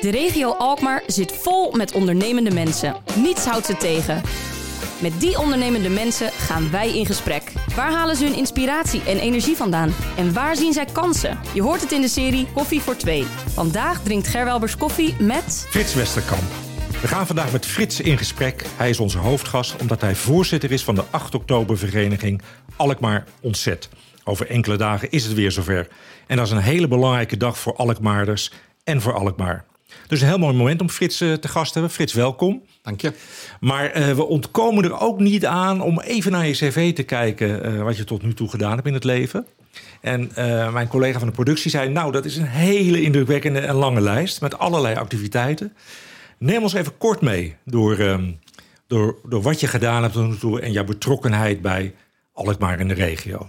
De 0.00 0.10
regio 0.10 0.52
Alkmaar 0.52 1.02
zit 1.06 1.32
vol 1.32 1.70
met 1.72 1.92
ondernemende 1.92 2.50
mensen. 2.50 2.96
Niets 3.16 3.44
houdt 3.44 3.66
ze 3.66 3.76
tegen. 3.76 4.22
Met 5.02 5.20
die 5.20 5.38
ondernemende 5.38 5.88
mensen 5.88 6.30
gaan 6.30 6.70
wij 6.70 6.96
in 6.98 7.06
gesprek. 7.06 7.52
Waar 7.74 7.92
halen 7.92 8.16
ze 8.16 8.24
hun 8.24 8.36
inspiratie 8.36 9.02
en 9.02 9.18
energie 9.18 9.56
vandaan? 9.56 9.94
En 10.16 10.32
waar 10.32 10.56
zien 10.56 10.72
zij 10.72 10.84
kansen? 10.84 11.38
Je 11.54 11.62
hoort 11.62 11.80
het 11.80 11.92
in 11.92 12.00
de 12.00 12.08
serie 12.08 12.46
Koffie 12.54 12.80
voor 12.80 12.96
Twee. 12.96 13.24
Vandaag 13.46 14.02
drinkt 14.02 14.28
Gerwelbers 14.28 14.76
koffie 14.76 15.14
met... 15.20 15.66
Frits 15.68 15.94
Westerkamp. 15.94 16.42
We 17.00 17.08
gaan 17.08 17.26
vandaag 17.26 17.52
met 17.52 17.66
Frits 17.66 18.00
in 18.00 18.18
gesprek. 18.18 18.64
Hij 18.76 18.90
is 18.90 19.00
onze 19.00 19.18
hoofdgast 19.18 19.80
omdat 19.80 20.00
hij 20.00 20.14
voorzitter 20.14 20.72
is 20.72 20.84
van 20.84 20.94
de 20.94 21.04
8 21.10 21.34
oktober 21.34 21.78
vereniging 21.78 22.42
Alkmaar 22.76 23.24
Ontzet. 23.40 23.88
Over 24.24 24.50
enkele 24.50 24.76
dagen 24.76 25.10
is 25.10 25.24
het 25.24 25.34
weer 25.34 25.52
zover. 25.52 25.88
En 26.26 26.36
dat 26.36 26.46
is 26.46 26.52
een 26.52 26.58
hele 26.58 26.88
belangrijke 26.88 27.36
dag 27.36 27.58
voor 27.58 27.76
Alkmaarders 27.76 28.52
en 28.84 29.00
voor 29.00 29.12
Alkmaar. 29.12 29.67
Dus 30.06 30.20
een 30.20 30.26
heel 30.26 30.38
mooi 30.38 30.56
moment 30.56 30.80
om 30.80 30.90
Frits 30.90 31.20
eh, 31.20 31.32
te 31.32 31.48
gast 31.48 31.72
te 31.72 31.78
hebben. 31.78 31.96
Frits, 31.96 32.12
welkom. 32.12 32.62
Dank 32.82 33.00
je. 33.00 33.12
Maar 33.60 33.98
uh, 33.98 34.14
we 34.14 34.26
ontkomen 34.26 34.84
er 34.84 35.00
ook 35.00 35.20
niet 35.20 35.46
aan 35.46 35.80
om 35.80 36.00
even 36.00 36.32
naar 36.32 36.46
je 36.46 36.52
cv 36.52 36.94
te 36.94 37.02
kijken... 37.02 37.72
Uh, 37.72 37.82
wat 37.82 37.96
je 37.96 38.04
tot 38.04 38.22
nu 38.22 38.34
toe 38.34 38.48
gedaan 38.48 38.74
hebt 38.74 38.86
in 38.86 38.94
het 38.94 39.04
leven. 39.04 39.46
En 40.00 40.30
uh, 40.38 40.72
mijn 40.72 40.88
collega 40.88 41.18
van 41.18 41.28
de 41.28 41.34
productie 41.34 41.70
zei... 41.70 41.88
nou, 41.88 42.12
dat 42.12 42.24
is 42.24 42.36
een 42.36 42.46
hele 42.46 43.02
indrukwekkende 43.02 43.60
en 43.60 43.74
lange 43.74 44.00
lijst... 44.00 44.40
met 44.40 44.58
allerlei 44.58 44.94
activiteiten. 44.94 45.72
Neem 46.38 46.62
ons 46.62 46.72
even 46.72 46.98
kort 46.98 47.20
mee 47.20 47.56
door, 47.64 47.98
um, 47.98 48.38
door, 48.86 49.16
door 49.24 49.42
wat 49.42 49.60
je 49.60 49.66
gedaan 49.66 50.02
hebt 50.02 50.14
tot 50.14 50.28
nu 50.28 50.36
toe... 50.36 50.60
en 50.60 50.72
jouw 50.72 50.84
betrokkenheid 50.84 51.62
bij 51.62 51.94
Alkmaar 52.32 52.80
in 52.80 52.88
de 52.88 52.94
regio. 52.94 53.48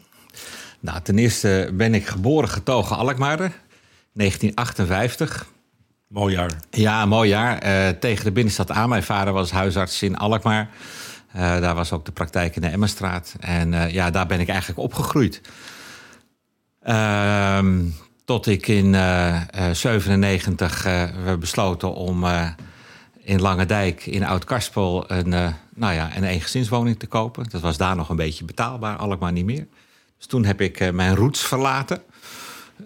Nou, 0.80 1.02
ten 1.02 1.18
eerste 1.18 1.70
ben 1.74 1.94
ik 1.94 2.08
geboren 2.08 2.50
getogen 2.50 2.98
Alkmaarder. 2.98 3.52
1958... 4.14 5.48
Mooi 6.10 6.36
jaar. 6.36 6.52
Ja, 6.70 7.06
mooi 7.06 7.30
jaar. 7.30 7.66
Uh, 7.66 7.90
tegen 7.90 8.24
de 8.24 8.32
binnenstad 8.32 8.72
aan. 8.72 8.90
Mijn 8.90 9.04
vader 9.04 9.34
was 9.34 9.52
huisarts 9.52 10.02
in 10.04 10.18
Alkmaar. 10.18 10.70
Uh, 11.36 11.42
daar 11.42 11.76
was 11.76 11.92
ook 11.92 12.06
de 12.06 12.12
praktijk 12.12 12.56
in 12.56 12.62
de 12.62 12.68
Emmerstraat. 12.68 13.36
En 13.40 13.74
uh, 13.74 13.92
ja, 13.92 14.10
daar 14.10 14.26
ben 14.26 14.40
ik 14.40 14.48
eigenlijk 14.48 14.80
opgegroeid. 14.80 15.42
Ehm, 16.82 17.86
tot 18.26 18.48
ik 18.48 18.68
in 18.68 18.94
97 19.72 20.84
we 21.26 21.38
besloten 21.40 21.94
om 21.94 22.26
in 23.18 23.42
Lange 23.42 23.96
in 24.04 24.26
Oud-Karspel 24.26 25.12
een, 25.12 25.30
nou 25.76 25.94
ja, 25.94 26.16
een 26.16 26.24
eengezinswoning 26.24 27.00
te 27.00 27.08
kopen. 27.08 27.50
Dat 27.50 27.62
was 27.62 27.78
daar 27.78 27.96
nog 27.96 28.10
een 28.10 28.16
beetje 28.16 28.46
betaalbaar, 28.46 28.98
Alkmaar 28.98 29.32
niet 29.32 29.46
meer. 29.46 29.68
Dus 30.18 30.28
toen 30.28 30.46
heb 30.46 30.62
ik 30.62 30.92
mijn 30.92 31.16
roots 31.16 31.42
verlaten. 31.42 32.02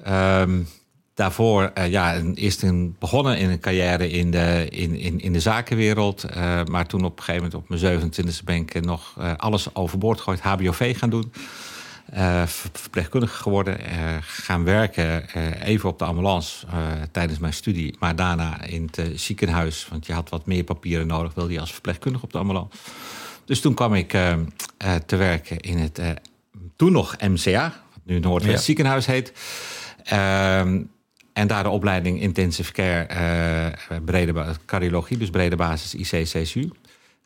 Um, 0.07 0.67
daarvoor 1.14 1.72
uh, 1.78 1.89
ja, 1.89 2.22
eerst 2.33 2.61
een, 2.61 2.95
begonnen 3.00 3.38
in 3.38 3.50
een 3.50 3.59
carrière 3.59 4.09
in 4.09 4.31
de, 4.31 4.67
in, 4.69 4.95
in, 4.95 5.19
in 5.19 5.33
de 5.33 5.39
zakenwereld. 5.39 6.25
Uh, 6.36 6.64
maar 6.64 6.88
toen 6.88 7.06
op 7.06 7.17
een 7.17 7.23
gegeven 7.23 7.50
moment 7.50 7.72
op 7.72 7.81
mijn 7.81 8.11
27e 8.11 8.44
ben 8.44 8.56
ik 8.56 8.81
nog 8.81 9.16
uh, 9.19 9.34
alles 9.38 9.75
overboord 9.75 10.17
gegooid. 10.17 10.39
HBOV 10.39 10.97
gaan 10.97 11.09
doen. 11.09 11.34
verpleegkundige 12.72 13.36
geworden. 13.36 13.80
gaan 14.22 14.64
werken 14.64 15.25
even 15.64 15.89
op 15.89 16.00
de 16.00 16.06
ambulance 16.06 16.66
tijdens 17.11 17.39
mijn 17.39 17.53
studie. 17.53 17.95
Maar 18.00 18.16
daarna 18.16 18.61
in 18.61 18.89
het 18.91 19.22
ziekenhuis. 19.22 19.88
Want 19.89 20.06
je 20.06 20.14
had 20.14 20.30
wat 20.30 20.45
meer 20.45 20.64
papieren 20.64 21.08
nodig. 21.08 21.34
Wilde 21.34 21.53
je 21.53 21.59
als 21.59 21.72
verpleegkundige 21.72 22.25
op 22.25 22.31
de 22.31 22.38
ambulance. 22.38 22.69
Dus 23.45 23.61
toen 23.61 23.73
kwam 23.73 23.94
ik 23.94 24.09
te 25.06 25.16
werken 25.16 25.59
in 25.59 25.78
het 25.78 26.02
toen 26.75 26.91
nog 26.91 27.16
MCA. 27.19 27.64
Wat 27.94 28.02
nu 28.03 28.19
Noordwest 28.19 28.58
ja. 28.58 28.64
Ziekenhuis 28.64 29.06
heet. 29.06 29.34
Uh, 30.14 30.61
en 31.33 31.47
daar 31.47 31.63
de 31.63 31.69
opleiding 31.69 32.21
Intensive 32.21 32.71
Care, 32.71 33.07
uh, 33.91 33.97
brede 34.05 34.55
cardiologie, 34.65 35.17
dus 35.17 35.29
brede 35.29 35.55
basis 35.55 35.93
IC-CSU 35.93 36.71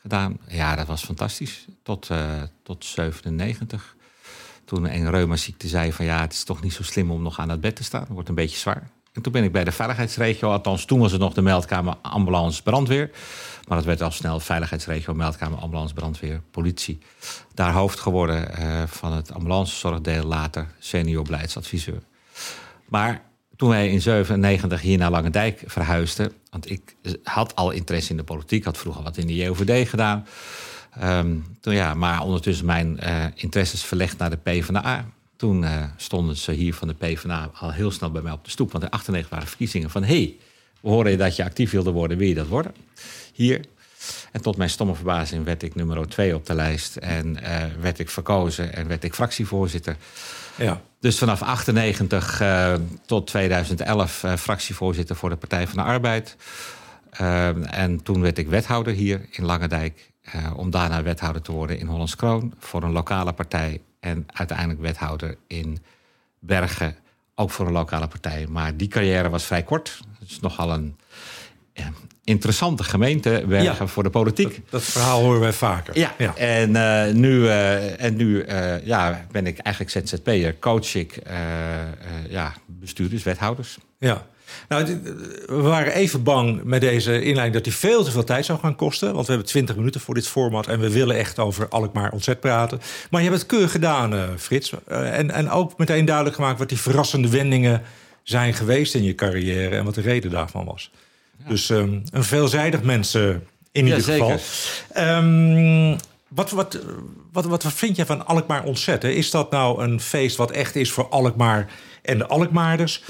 gedaan. 0.02 0.38
Ja, 0.48 0.76
dat 0.76 0.88
was 0.88 1.04
fantastisch. 1.04 1.66
Tot, 1.84 2.10
uh, 2.12 2.20
tot 2.64 2.86
97. 2.86 3.96
Toen 4.66 4.94
een 4.94 5.10
reumaziekte 5.10 5.68
zei 5.68 5.94
van 5.94 6.06
ja, 6.06 6.22
het 6.22 6.34
is 6.34 6.44
toch 6.44 6.62
niet 6.62 6.74
zo 6.74 6.84
slim 6.84 7.12
om 7.12 7.22
nog 7.22 7.40
aan 7.40 7.50
het 7.50 7.62
bed 7.62 7.76
te 7.76 7.84
staan. 7.84 8.02
Het 8.02 8.10
wordt 8.10 8.30
een 8.30 8.36
beetje 8.36 8.58
zwaar. 8.58 8.90
En 9.14 9.22
toen 9.22 9.32
ben 9.32 9.44
ik 9.44 9.52
bij 9.52 9.64
de 9.64 9.72
veiligheidsregio, 9.72 10.52
althans 10.52 10.86
toen 10.86 11.00
was 11.00 11.12
het 11.12 11.22
nog 11.22 11.34
de 11.34 11.42
meldkamer 11.42 11.96
ambulance 12.02 12.64
brandweer. 12.64 13.10
Maar 13.68 13.78
dat 13.78 13.86
werd 13.86 14.02
al 14.02 14.12
snel 14.12 14.40
veiligheidsregio, 14.40 15.14
meldkamer 15.14 15.60
ambulance 15.60 15.94
brandweer, 15.94 16.42
politie. 16.52 17.00
Daar 17.54 17.74
hoofd 17.74 18.00
geworden 18.00 18.60
uh, 18.60 18.84
van 18.86 19.14
het 19.14 19.34
ambulancezorgdeel, 19.34 20.24
later 20.24 20.68
senior 20.80 21.24
beleidsadviseur. 21.24 22.02
Maar 22.86 23.22
toen 23.58 23.70
wij 23.70 23.90
in 23.90 24.02
97 24.02 24.82
hier 24.82 24.98
naar 24.98 25.12
Langendijk 25.12 25.64
verhuisden, 25.66 26.32
want 26.50 26.70
ik 26.70 26.96
had 27.24 27.56
al 27.56 27.72
interesse 27.72 28.12
in 28.12 28.18
de 28.18 28.24
politiek, 28.24 28.64
had 28.64 28.78
vroeger 28.78 29.04
wat 29.04 29.18
in 29.18 29.28
de 29.28 29.36
JOVD 29.36 29.90
gedaan. 29.90 30.26
Um, 31.04 31.58
toen, 31.62 31.74
ja, 31.74 31.94
maar 31.94 32.22
ondertussen 32.22 32.66
mijn 32.66 33.00
uh, 33.04 33.26
interesses 33.36 33.84
verlegd 33.84 34.18
naar 34.18 34.30
de 34.30 34.38
PvdA. 34.38 35.06
Toen 35.36 35.64
uh, 35.64 35.84
stonden 35.96 36.38
ze 36.38 36.52
hier 36.52 36.74
van 36.74 36.88
de 36.88 36.94
PvdA 36.94 37.52
al 37.54 37.72
heel 37.72 37.92
snel 37.92 38.12
bij 38.12 38.22
mij 38.22 38.32
op 38.32 38.44
de 38.44 38.50
stoep. 38.50 38.72
Want 38.72 38.84
in 38.84 38.90
98 38.90 39.32
waren 39.32 39.48
verkiezingen 39.48 39.90
van... 39.90 40.04
hey, 40.04 40.36
we 40.80 40.90
horen 40.90 41.18
dat 41.18 41.36
je 41.36 41.44
actief 41.44 41.72
wilde 41.72 41.92
worden, 41.92 42.18
wil 42.18 42.28
je 42.28 42.36
dat 42.36 42.48
worden? 42.48 42.76
Hier. 43.34 43.66
En 44.32 44.42
tot 44.42 44.58
mijn 44.58 44.70
stomme 44.70 44.96
verbazing 44.96 45.46
werd 45.46 45.64
ik 45.64 45.76
nummer 45.76 46.08
2 46.08 46.36
op 46.36 46.46
de 46.46 46.54
lijst. 46.54 46.96
En 46.96 47.38
uh, 47.44 47.64
werd 47.82 48.00
ik 48.00 48.10
verkozen 48.10 48.74
en 48.74 48.88
werd 48.88 49.04
ik 49.04 49.14
fractievoorzitter. 49.14 49.98
Ja. 50.58 50.82
Dus 51.00 51.18
vanaf 51.18 51.42
98 51.42 52.42
uh, 52.42 52.74
tot 53.06 53.28
2011 53.28 54.24
uh, 54.24 54.36
fractievoorzitter 54.36 55.16
voor 55.16 55.30
de 55.30 55.36
Partij 55.36 55.68
van 55.68 55.78
de 55.78 55.84
Arbeid. 55.84 56.36
Uh, 57.22 57.78
en 57.80 58.04
toen 58.04 58.22
werd 58.22 58.38
ik 58.38 58.48
wethouder 58.48 58.94
hier 58.94 59.26
in 59.32 59.46
Langendijk. 59.46 60.12
om 60.56 60.70
daarna 60.70 61.04
wethouder 61.04 61.42
te 61.42 61.52
worden 61.52 61.80
in 61.80 61.88
Hollands 61.88 62.16
Kroon 62.16 62.54
voor 62.60 62.84
een 62.84 62.92
lokale 62.92 63.34
partij. 63.34 63.82
En 64.00 64.26
uiteindelijk 64.34 64.80
wethouder 64.80 65.38
in 65.48 65.78
Bergen, 66.40 66.96
ook 67.36 67.52
voor 67.52 67.66
een 67.66 67.72
lokale 67.72 68.08
partij. 68.08 68.48
Maar 68.50 68.78
die 68.78 68.88
carrière 68.88 69.30
was 69.30 69.44
vrij 69.44 69.64
kort. 69.64 70.00
Het 70.20 70.30
is 70.30 70.40
nogal 70.40 70.74
een 70.74 70.96
interessante 72.28 72.84
gemeente 72.84 73.44
Bergen 73.48 73.76
ja, 73.80 73.88
voor 73.88 74.04
de 74.04 74.10
politiek. 74.10 74.54
Dat, 74.56 74.64
dat, 74.70 74.84
verhaal 74.84 75.22
horen 75.22 75.40
wij 75.40 75.54
vaker. 75.54 76.00
Ja, 76.00 76.14
ja. 76.18 76.36
en 76.36 76.70
uh, 76.70 77.14
nu, 77.14 77.42
uh, 77.42 78.04
en 78.04 78.16
nu 78.16 78.46
uh, 78.46 78.86
ja, 78.86 79.26
ben 79.32 79.48
ik 79.48 79.58
eigenlijk 79.58 80.08
ZZP'er, 80.08 80.60
coach 80.60 80.96
ik 80.96 81.20
ja, 82.30 82.54
bestuurders, 82.66 83.24
wethouders. 83.24 83.78
Ja. 84.00 84.26
Nou, 84.70 85.02
we 85.46 85.62
waren 85.62 85.94
even 85.94 86.24
bang 86.24 86.64
met 86.64 86.82
deze 86.82 87.22
inleiding 87.22 87.54
dat 87.54 87.66
hij 87.66 87.74
veel 87.74 88.04
te 88.04 88.12
veel 88.12 88.24
tijd 88.24 88.46
zou 88.46 88.60
gaan 88.60 88.76
kosten. 88.76 89.14
Want 89.14 89.26
we 89.26 89.32
hebben 89.32 89.52
20 89.52 89.76
minuten 89.76 90.02
voor 90.02 90.14
dit 90.14 90.28
format 90.28 90.68
en 90.68 90.80
we 90.80 90.92
willen 90.92 91.16
echt 91.16 91.40
over 91.40 91.68
Alkmaar 91.68 92.12
ontzet 92.12 92.40
praten. 92.40 92.80
Maar 93.10 93.22
je 93.22 93.28
hebt 93.28 93.40
het 93.40 93.50
keurig 93.50 93.72
gedaan, 93.72 94.38
Frits. 94.38 94.74
en, 94.88 95.32
en 95.32 95.50
ook 95.50 95.78
meteen 95.78 96.06
duidelijk 96.06 96.36
gemaakt 96.36 96.60
wat 96.60 96.70
die 96.70 96.80
verrassende 96.80 97.30
wendingen 97.30 97.82
zijn 98.24 98.54
geweest 98.54 98.96
in 98.96 99.04
je 99.04 99.16
carrière 99.16 99.76
en 99.76 99.86
wat 99.86 99.96
de 99.96 100.02
reden 100.02 100.32
daarvan 100.32 100.66
was. 100.66 100.92
Dus 101.48 101.70
um, 101.70 102.04
een 102.12 102.24
veelzijdig 102.24 102.84
mens 102.84 103.16
uh, 103.16 103.30
in 103.72 103.86
ieder 103.86 104.02
geval. 104.02 104.40
Um, 104.98 105.98
wat, 106.28 106.50
wat, 106.52 106.80
wat, 107.32 107.46
wat, 107.46 107.64
wat 107.64 107.74
vind 107.74 107.96
jij 107.96 108.06
van 108.06 108.26
Alkmaar 108.26 108.64
ontzetten? 108.64 109.16
Is 109.16 109.32
dat 109.32 109.52
nou 109.52 109.84
een 109.84 110.00
feest 110.00 110.38
wat 110.38 110.52
echt 110.52 110.76
is 110.76 110.92
voor 110.92 111.08
Alkmaar 111.10 111.70
en 112.02 112.18
de 112.18 112.28
Alkmaarders? 112.28 113.04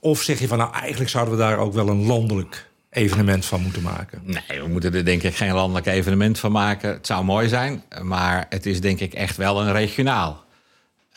Of 0.00 0.22
zeg 0.22 0.38
je 0.38 0.48
van 0.48 0.58
nou 0.58 0.74
eigenlijk 0.74 1.10
zouden 1.10 1.34
we 1.34 1.40
daar 1.40 1.58
ook 1.58 1.72
wel 1.72 1.88
een 1.88 2.06
landelijk 2.06 2.68
evenement 2.90 3.44
van 3.44 3.62
moeten 3.62 3.82
maken? 3.82 4.22
Nee, 4.24 4.62
we 4.62 4.68
moeten 4.68 4.94
er 4.94 5.04
denk 5.04 5.22
ik 5.22 5.36
geen 5.36 5.52
landelijk 5.52 5.86
evenement 5.86 6.38
van 6.38 6.52
maken. 6.52 6.90
Het 6.92 7.06
zou 7.06 7.24
mooi 7.24 7.48
zijn, 7.48 7.82
maar 8.02 8.46
het 8.48 8.66
is 8.66 8.80
denk 8.80 9.00
ik 9.00 9.14
echt 9.14 9.36
wel 9.36 9.60
een 9.60 9.72
regionaal 9.72 10.44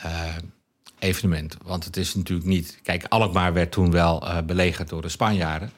uh, 0.05 0.11
evenement. 0.99 1.57
Want 1.63 1.85
het 1.85 1.97
is 1.97 2.15
natuurlijk 2.15 2.47
niet... 2.47 2.79
Kijk, 2.83 3.05
Alkmaar 3.09 3.53
werd 3.53 3.71
toen 3.71 3.91
wel 3.91 4.27
uh, 4.27 4.37
belegerd 4.41 4.89
door 4.89 5.01
de 5.01 5.09
Spanjaarden. 5.09 5.71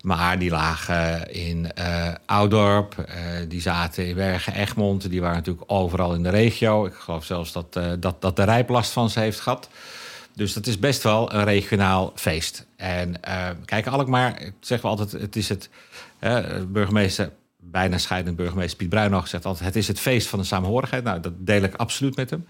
Maar 0.00 0.38
die 0.38 0.50
lagen 0.50 1.32
in 1.32 1.68
uh, 1.78 2.08
Oudorp, 2.26 2.94
uh, 2.98 3.06
die 3.48 3.60
zaten 3.60 4.06
in 4.06 4.14
Bergen, 4.14 4.54
Egmond. 4.54 5.10
Die 5.10 5.20
waren 5.20 5.36
natuurlijk 5.36 5.72
overal 5.72 6.14
in 6.14 6.22
de 6.22 6.28
regio. 6.28 6.86
Ik 6.86 6.94
geloof 6.94 7.24
zelfs 7.24 7.52
dat, 7.52 7.76
uh, 7.78 7.92
dat, 7.98 8.20
dat 8.20 8.36
de 8.36 8.42
Rijp 8.42 8.68
last 8.68 8.92
van 8.92 9.10
ze 9.10 9.20
heeft 9.20 9.40
gehad. 9.40 9.68
Dus 10.34 10.52
dat 10.52 10.66
is 10.66 10.78
best 10.78 11.02
wel 11.02 11.32
een 11.32 11.44
regionaal 11.44 12.12
feest. 12.14 12.66
En 12.76 13.20
kijk, 13.64 13.86
Alkmaar, 13.86 14.42
ik 14.42 14.52
zeg 14.60 14.82
wel 14.82 14.90
altijd, 14.90 15.12
het 15.12 15.36
is 15.36 15.48
het... 15.48 15.70
burgemeester, 16.66 17.32
bijna 17.56 17.98
scheidend 17.98 18.36
burgemeester 18.36 18.76
Piet 18.76 18.88
Bruinhoog 18.88 19.28
zegt 19.28 19.44
altijd... 19.44 19.64
het 19.64 19.76
is 19.76 19.88
het 19.88 20.00
feest 20.00 20.28
van 20.28 20.38
de 20.38 20.44
samenhorigheid. 20.44 21.04
Nou, 21.04 21.20
dat 21.20 21.32
deel 21.36 21.62
ik 21.62 21.74
absoluut 21.74 22.16
met 22.16 22.30
hem. 22.30 22.46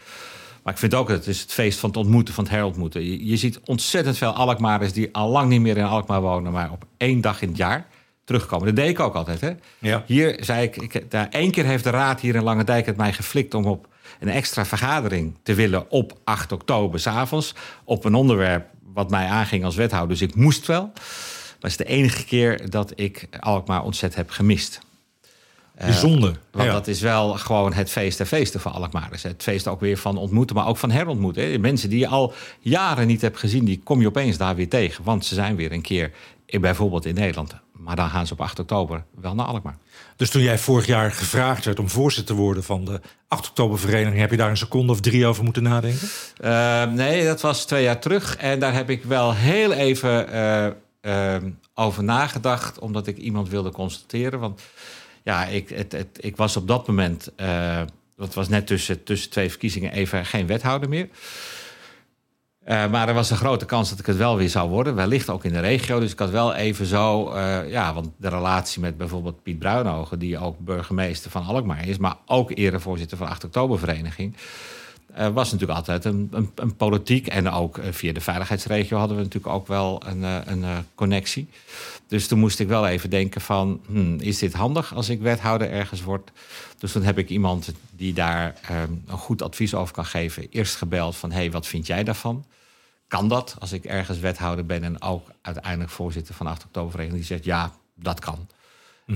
Maar 0.63 0.73
ik 0.73 0.79
vind 0.79 0.95
ook 0.95 1.09
dat 1.09 1.17
het 1.17 1.27
is 1.27 1.41
het 1.41 1.53
feest 1.53 1.79
van 1.79 1.89
het 1.89 1.99
ontmoeten, 1.99 2.35
van 2.35 2.45
het 2.45 2.53
herontmoeten. 2.53 3.05
Je, 3.05 3.27
je 3.27 3.37
ziet 3.37 3.61
ontzettend 3.65 4.19
veel 4.19 4.33
Alkmaarders 4.33 4.93
die 4.93 5.09
al 5.13 5.29
lang 5.29 5.49
niet 5.49 5.61
meer 5.61 5.77
in 5.77 5.85
Alkmaar 5.85 6.21
wonen, 6.21 6.53
maar 6.53 6.73
op 6.73 6.85
één 6.97 7.21
dag 7.21 7.43
in 7.43 7.49
het 7.49 7.57
jaar 7.57 7.87
terugkomen. 8.25 8.67
Dat 8.67 8.77
deed 8.77 8.89
ik 8.89 9.01
ook 9.01 9.15
altijd. 9.15 9.41
Hè? 9.41 9.53
Ja. 9.79 10.03
Hier 10.07 10.37
zei 10.41 10.63
ik, 10.63 10.77
ik 10.77 11.11
daar, 11.11 11.29
één 11.29 11.51
keer 11.51 11.65
heeft 11.65 11.85
de 11.85 11.91
raad 11.91 12.21
hier 12.21 12.35
in 12.35 12.43
Lange 12.43 12.65
Dijk 12.65 12.87
het 12.87 12.97
mij 12.97 13.13
geflikt 13.13 13.55
om 13.55 13.65
op 13.65 13.89
een 14.21 14.29
extra 14.29 14.65
vergadering 14.65 15.39
te 15.43 15.55
willen 15.55 15.91
op 15.91 16.19
8 16.25 16.53
oktober 16.53 17.01
s'avonds. 17.01 17.55
Op 17.85 18.05
een 18.05 18.15
onderwerp 18.15 18.67
wat 18.93 19.11
mij 19.11 19.27
aanging 19.27 19.65
als 19.65 19.77
wethouder. 19.77 20.19
Dus 20.19 20.29
ik 20.29 20.35
moest 20.35 20.67
wel. 20.67 20.93
het 21.61 21.71
is 21.71 21.77
de 21.77 21.85
enige 21.85 22.25
keer 22.25 22.71
dat 22.71 22.93
ik 22.95 23.29
Alkmaar 23.41 23.83
ontzet 23.83 24.15
heb 24.15 24.31
gemist. 24.31 24.81
Bijzonder. 25.87 26.39
Want 26.53 26.65
ja. 26.67 26.73
dat 26.73 26.87
is 26.87 27.01
wel 27.01 27.33
gewoon 27.33 27.73
het 27.73 27.91
feest 27.91 28.19
der 28.19 28.27
feesten 28.27 28.61
voor 28.61 28.71
Alkmaarders. 28.71 29.23
Het 29.23 29.43
feest 29.43 29.69
ook 29.69 29.81
weer 29.81 29.97
van 29.97 30.17
ontmoeten, 30.17 30.57
maar 30.57 30.67
ook 30.67 30.77
van 30.77 30.91
herontmoeten. 30.91 31.61
Mensen 31.61 31.89
die 31.91 31.99
je 31.99 32.07
al 32.07 32.33
jaren 32.61 33.07
niet 33.07 33.21
hebt 33.21 33.39
gezien, 33.39 33.65
die 33.65 33.81
kom 33.85 34.01
je 34.01 34.07
opeens 34.07 34.37
daar 34.37 34.57
weer 34.57 34.69
tegen. 34.69 35.05
Want 35.05 35.25
ze 35.25 35.35
zijn 35.35 35.57
weer 35.57 35.73
een 35.73 35.83
keer, 35.83 36.13
in- 36.47 36.61
bijvoorbeeld 36.61 37.05
in 37.07 37.15
Nederland. 37.15 37.55
Maar 37.73 37.97
dan 37.97 38.09
gaan 38.11 38.27
ze 38.27 38.33
op 38.33 38.41
8 38.41 38.59
oktober 38.59 39.05
wel 39.21 39.35
naar 39.35 39.47
Alkmaar. 39.47 39.77
Dus 40.17 40.31
toen 40.31 40.43
jij 40.43 40.59
vorig 40.59 40.87
jaar 40.87 41.13
gevraagd 41.13 41.65
werd 41.65 41.79
om 41.79 41.89
voorzitter 41.89 42.35
te 42.35 42.41
worden 42.43 42.65
van 42.65 42.85
de 42.85 43.01
8 43.29 43.49
oktobervereniging, 43.49 44.21
heb 44.21 44.31
je 44.31 44.37
daar 44.37 44.51
een 44.51 44.57
seconde 44.57 44.93
of 44.93 45.01
drie 45.01 45.27
over 45.27 45.45
moeten 45.45 45.63
nadenken? 45.63 46.09
Eh, 46.37 46.85
nee, 46.85 47.25
dat 47.25 47.41
was 47.41 47.65
twee 47.65 47.83
jaar 47.83 47.99
terug. 48.01 48.37
En 48.37 48.59
daar 48.59 48.75
heb 48.75 48.91
ik 48.91 49.05
wel 49.05 49.35
heel 49.35 49.73
even 49.73 50.29
eh, 50.33 50.67
eh, 51.37 51.43
over 51.75 52.05
nagedacht, 52.05 52.79
omdat 52.79 53.07
ik 53.07 53.17
iemand 53.17 53.49
wilde 53.49 53.71
consulteren. 53.71 54.41
Want 54.41 54.61
ja, 55.23 55.45
ik, 55.45 55.69
het, 55.69 55.93
het, 55.93 56.19
ik 56.21 56.37
was 56.37 56.57
op 56.57 56.69
dat 56.69 56.87
moment, 56.87 57.33
dat 58.17 58.35
was 58.35 58.49
net 58.49 58.67
tussen, 58.67 59.03
tussen 59.03 59.31
twee 59.31 59.51
verkiezingen, 59.51 59.93
even 59.93 60.27
geen 60.27 60.47
wethouder 60.47 60.89
meer. 60.89 61.09
Eh, 62.65 62.91
maar 62.91 63.09
er 63.09 63.15
was 63.15 63.31
een 63.31 63.37
grote 63.37 63.65
kans 63.65 63.91
dat 63.91 63.99
ik 63.99 64.07
het 64.07 64.17
wel 64.17 64.37
weer 64.37 64.49
zou 64.49 64.69
worden. 64.69 64.95
Wellicht 64.95 65.29
ook 65.29 65.45
in 65.45 65.53
de 65.53 65.61
regio. 65.61 66.01
Dus 66.01 66.13
ik 66.13 66.19
had 66.19 66.31
wel 66.31 66.55
even 66.55 66.87
zo... 66.87 67.31
eh, 67.31 67.71
ja, 67.71 67.95
want 67.95 68.11
de 68.17 68.29
relatie 68.29 68.81
met 68.81 68.97
bijvoorbeeld 68.97 69.43
Piet 69.43 69.59
Bruinogen... 69.59 70.19
die 70.19 70.39
ook 70.39 70.59
burgemeester 70.59 71.31
van 71.31 71.45
Alkmaar 71.45 71.89
is... 71.89 71.99
maar 71.99 72.17
ook 72.27 72.51
erevoorzitter 72.51 73.17
van 73.17 73.27
de 73.27 73.33
8 73.33 73.45
Oktobervereniging... 73.45 74.37
eh, 75.15 75.29
was 75.29 75.53
natuurlijk 75.53 75.79
altijd 75.79 76.05
een, 76.05 76.29
een, 76.33 76.51
een 76.55 76.77
politiek. 76.77 77.27
En 77.27 77.51
ook 77.51 77.79
eh, 77.79 77.93
via 77.93 78.13
de 78.13 78.21
veiligheidsregio 78.21 78.99
hadden 78.99 79.17
we 79.17 79.23
natuurlijk 79.23 79.55
ook 79.55 79.67
wel 79.67 80.03
een, 80.07 80.25
eh, 80.25 80.37
een 80.45 80.65
eh, 80.65 80.79
connectie. 80.95 81.49
Dus 82.07 82.27
toen 82.27 82.39
moest 82.39 82.61
ik 82.61 82.69
wel 82.69 82.87
even 82.87 83.11
denken 83.11 83.41
van... 83.41 83.81
hmm, 83.87 84.21
is 84.21 84.39
dit 84.39 84.53
handig 84.53 84.95
als 84.95 85.09
ik 85.09 85.21
wethouder 85.21 85.71
ergens 85.71 86.03
word? 86.03 86.31
Dus 86.79 86.93
toen 86.93 87.03
heb 87.03 87.19
ik 87.19 87.29
iemand 87.29 87.73
die 87.91 88.13
daar 88.13 88.55
eh, 88.63 88.83
een 89.07 89.19
goed 89.19 89.43
advies 89.43 89.75
over 89.75 89.95
kan 89.95 90.07
geven... 90.07 90.47
eerst 90.51 90.77
gebeld 90.77 91.17
van, 91.17 91.33
hey, 91.33 91.51
wat 91.51 91.67
vind 91.67 91.87
jij 91.87 92.05
daarvan? 92.05 92.45
Kan 93.09 93.29
dat 93.29 93.57
als 93.59 93.73
ik 93.73 93.85
ergens 93.85 94.19
wethouder 94.19 94.67
ben... 94.67 94.85
en 94.85 95.03
ook 95.03 95.29
uiteindelijk 95.43 95.91
voorzitter 95.91 96.35
van 96.35 96.47
8 96.47 96.65
oktobervereniging... 96.65 97.27
die 97.27 97.37
zegt, 97.37 97.45
ja, 97.45 97.73
dat 97.95 98.21
kan. 98.21 98.49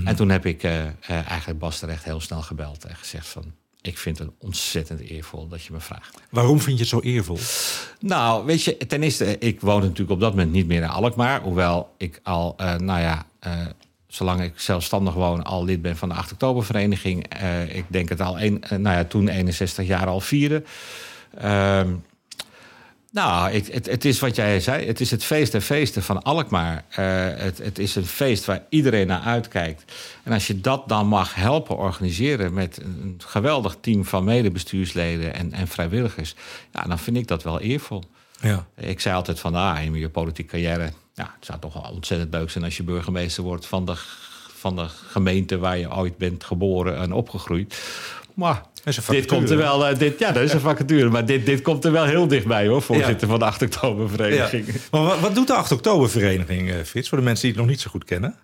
En 0.05 0.17
toen 0.17 0.29
heb 0.29 0.46
ik 0.46 0.64
eigenlijk 1.08 1.58
Bas 1.58 1.79
terecht 1.79 2.05
heel 2.05 2.20
snel 2.20 2.43
gebeld 2.43 2.85
en 2.85 2.96
gezegd 2.96 3.26
van... 3.26 3.52
ik 3.86 3.98
vind 3.98 4.19
het 4.19 4.28
ontzettend 4.38 5.00
eervol 5.00 5.48
dat 5.48 5.64
je 5.64 5.72
me 5.72 5.81
vraagt. 5.81 6.20
Waarom 6.31 6.60
vind 6.60 6.76
je 6.76 6.82
het 6.82 6.92
zo 6.92 7.00
eervol? 7.00 7.38
Nou, 8.00 8.46
weet 8.46 8.62
je, 8.62 8.76
ten 8.76 9.02
eerste, 9.02 9.38
ik 9.38 9.60
woonde 9.60 9.86
natuurlijk 9.86 10.10
op 10.10 10.20
dat 10.20 10.31
moment 10.31 10.52
niet 10.52 10.66
meer 10.66 10.82
in 10.82 10.88
Alkmaar. 10.88 11.40
Hoewel 11.40 11.94
ik 11.96 12.20
al, 12.22 12.54
eh, 12.56 12.76
nou 12.76 13.00
ja, 13.00 13.26
eh, 13.38 13.52
zolang 14.06 14.42
ik 14.42 14.52
zelfstandig 14.60 15.14
woon, 15.14 15.42
al 15.42 15.64
lid 15.64 15.82
ben 15.82 15.96
van 15.96 16.08
de 16.08 16.14
8 16.14 16.32
Oktobervereniging. 16.32 17.28
Eh, 17.28 17.76
ik 17.76 17.84
denk 17.88 18.08
het 18.08 18.20
al, 18.20 18.40
een, 18.40 18.64
nou 18.69 18.96
ja, 18.96 19.04
toen 19.04 19.28
61 19.28 19.86
jaar 19.86 20.06
al 20.06 20.20
vierde. 20.20 20.62
Ehm, 21.38 21.94
nou, 23.14 23.50
ik, 23.50 23.66
het, 23.66 23.87
het 23.87 24.05
is 24.05 24.20
wat 24.20 24.37
jij 24.37 24.61
zei. 24.61 24.87
Het 24.87 25.00
is 25.00 25.11
het 25.11 25.25
feest 25.25 25.52
der 25.52 25.61
feesten 25.61 26.02
van 26.02 26.22
Alkmaar. 26.22 26.84
Eh, 26.90 27.05
het, 27.44 27.58
het 27.58 27.78
is 27.78 27.94
een 27.94 28.06
feest 28.06 28.44
waar 28.44 28.62
iedereen 28.69 29.06
naar 29.06 29.20
uitkijkt. 29.20 29.93
En 30.22 30.32
als 30.32 30.46
je 30.46 30.61
dat 30.61 30.88
dan 30.88 31.06
mag 31.06 31.34
helpen 31.34 31.76
organiseren 31.76 32.55
met 32.55 32.81
een 32.82 33.20
geweldig 33.26 33.76
team 33.81 34.05
van 34.05 34.25
medebestuursleden 34.25 35.34
en, 35.34 35.52
en 35.52 35.69
vrijwilligers, 35.69 36.34
ja, 36.72 36.82
dan 36.82 36.99
vind 36.99 37.16
ik 37.16 37.26
dat 37.28 37.43
wel 37.43 37.61
eervol. 37.61 38.02
Ja. 38.40 38.66
Ik 38.76 39.00
zei 39.00 39.14
altijd 39.14 39.40
van, 39.40 39.55
ah, 39.55 39.84
in 39.84 39.94
je 39.94 40.08
politieke 40.08 40.50
carrière, 40.50 40.93
ja, 41.14 41.34
het 41.37 41.44
zou 41.44 41.58
toch 41.58 41.72
wel 41.72 41.90
ontzettend 41.93 42.32
leuk 42.32 42.50
zijn 42.50 42.64
als 42.64 42.76
je 42.76 42.82
burgemeester 42.82 43.43
wordt 43.43 43.67
van 43.67 43.84
de, 43.84 43.94
van 44.55 44.76
de 44.76 44.87
gemeente 44.88 45.58
waar 45.58 45.78
je 45.78 45.96
ooit 45.96 46.17
bent 46.17 46.44
geboren 46.44 46.96
en 46.96 47.12
opgegroeid. 47.12 47.82
Maar 48.34 48.62
dit 49.10 49.26
komt 49.26 49.50
er 49.50 49.56
wel, 49.56 49.86
eh, 49.86 49.98
dit, 49.98 50.19
ja, 50.19 50.32
dat 50.32 50.42
is 50.42 50.52
een 50.52 50.60
vacature, 50.60 51.10
maar 51.10 51.26
dit, 51.26 51.46
dit 51.46 51.62
komt 51.62 51.84
er 51.84 51.92
wel 51.92 52.04
heel 52.04 52.26
dichtbij 52.28 52.66
hoor, 52.66 52.82
voorzitter 52.82 53.28
van 53.28 53.38
de 53.38 53.44
8 53.44 53.60
Ja. 53.60 53.66
Oktobervereniging. 53.66 54.66
Maar 54.90 55.02
wat, 55.02 55.20
wat 55.20 55.34
doet 55.34 55.46
de 55.46 55.54
8 55.54 55.72
oktobervereniging, 55.72 56.70
eh 56.70 56.76
Frits, 56.84 57.08
voor 57.08 57.19
de 57.19 57.25
mensen 57.25 57.42
die 57.42 57.52
het 57.52 57.60
nog 57.60 57.70
niet 57.70 57.81
zo 57.81 57.90
goed 57.90 58.04
kennen? 58.04 58.34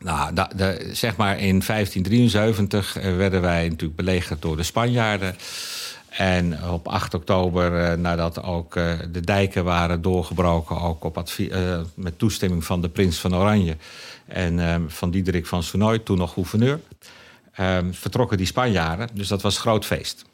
Nou, 0.00 0.34
da- 0.34 0.50
de, 0.56 0.88
zeg 0.92 1.16
maar 1.16 1.38
in 1.40 1.62
1573 1.66 2.96
eh, 2.98 3.16
werden 3.16 3.40
wij 3.42 3.62
natuurlijk 3.68 3.96
belegerd 3.96 4.42
door 4.42 4.56
de 4.56 4.62
Spanjaarden. 4.62 5.36
En 6.08 6.58
op 6.70 6.88
8 6.88 7.14
oktober, 7.14 7.80
eh, 7.84 7.96
nadat 7.98 8.42
ook 8.42 8.76
eh, 8.76 8.92
de 9.12 9.20
dijken 9.20 9.64
waren 9.64 10.02
doorgebroken, 10.02 10.80
ook 10.80 11.04
op 11.04 11.18
advie- 11.18 11.50
eh, 11.50 11.80
met 11.94 12.18
toestemming 12.18 12.64
van 12.64 12.80
de 12.80 12.88
prins 12.88 13.18
van 13.18 13.36
Oranje 13.36 13.76
en 14.26 14.84
van 14.88 15.10
Diederik 15.10 15.46
van 15.46 15.62
Sonoy, 15.62 15.98
toen 15.98 16.18
nog 16.18 16.32
gouverneur, 16.32 16.80
eh, 17.56 17.78
vertrokken 17.90 18.36
die 18.36 18.46
Spanjaarden. 18.46 19.08
Dus 19.12 19.28
dat 19.28 19.42
was 19.42 19.58
groot 19.58 19.84
feest. 19.84 20.24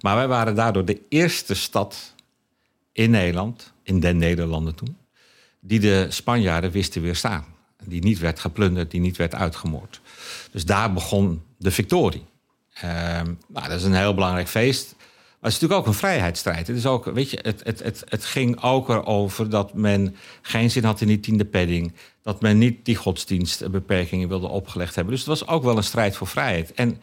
Maar 0.00 0.16
wij 0.16 0.28
waren 0.28 0.54
daardoor 0.54 0.84
de 0.84 1.00
eerste 1.08 1.54
stad 1.54 2.14
in 2.92 3.10
Nederland, 3.10 3.72
in 3.82 4.00
den 4.00 4.16
Nederlanden 4.16 4.74
toen, 4.74 4.96
die 5.60 5.80
de 5.80 6.06
Spanjaarden 6.08 6.70
wisten 6.70 7.02
weerstaan. 7.02 7.44
Die 7.84 8.02
niet 8.02 8.18
werd 8.18 8.40
geplunderd, 8.40 8.90
die 8.90 9.00
niet 9.00 9.16
werd 9.16 9.34
uitgemoord. 9.34 10.00
Dus 10.50 10.64
daar 10.64 10.92
begon 10.92 11.42
de 11.56 11.70
victorie. 11.70 12.24
Ehm, 12.74 13.34
nou, 13.48 13.68
dat 13.68 13.78
is 13.78 13.84
een 13.84 13.94
heel 13.94 14.14
belangrijk 14.14 14.48
feest. 14.48 14.94
Maar 14.98 15.52
het 15.52 15.52
is 15.52 15.60
natuurlijk 15.60 15.80
ook 15.80 15.86
een 15.86 16.08
vrijheidsstrijd. 16.08 16.66
Het, 16.66 16.76
is 16.76 16.86
ook, 16.86 17.04
weet 17.04 17.30
je, 17.30 17.38
het, 17.42 17.60
het, 17.64 17.82
het, 17.82 18.04
het 18.08 18.24
ging 18.24 18.62
ook 18.62 18.88
erover 18.88 19.50
dat 19.50 19.74
men 19.74 20.16
geen 20.42 20.70
zin 20.70 20.84
had 20.84 21.00
in 21.00 21.06
die 21.06 21.20
tiende 21.20 21.44
padding. 21.44 21.92
Dat 22.24 22.40
men 22.40 22.58
niet 22.58 22.84
die 22.84 22.96
godsdienstbeperkingen 22.96 24.28
wilde 24.28 24.48
opgelegd 24.48 24.94
hebben. 24.94 25.12
Dus 25.12 25.26
het 25.26 25.38
was 25.38 25.46
ook 25.46 25.62
wel 25.62 25.76
een 25.76 25.84
strijd 25.84 26.16
voor 26.16 26.26
vrijheid. 26.26 26.72
En 26.72 27.00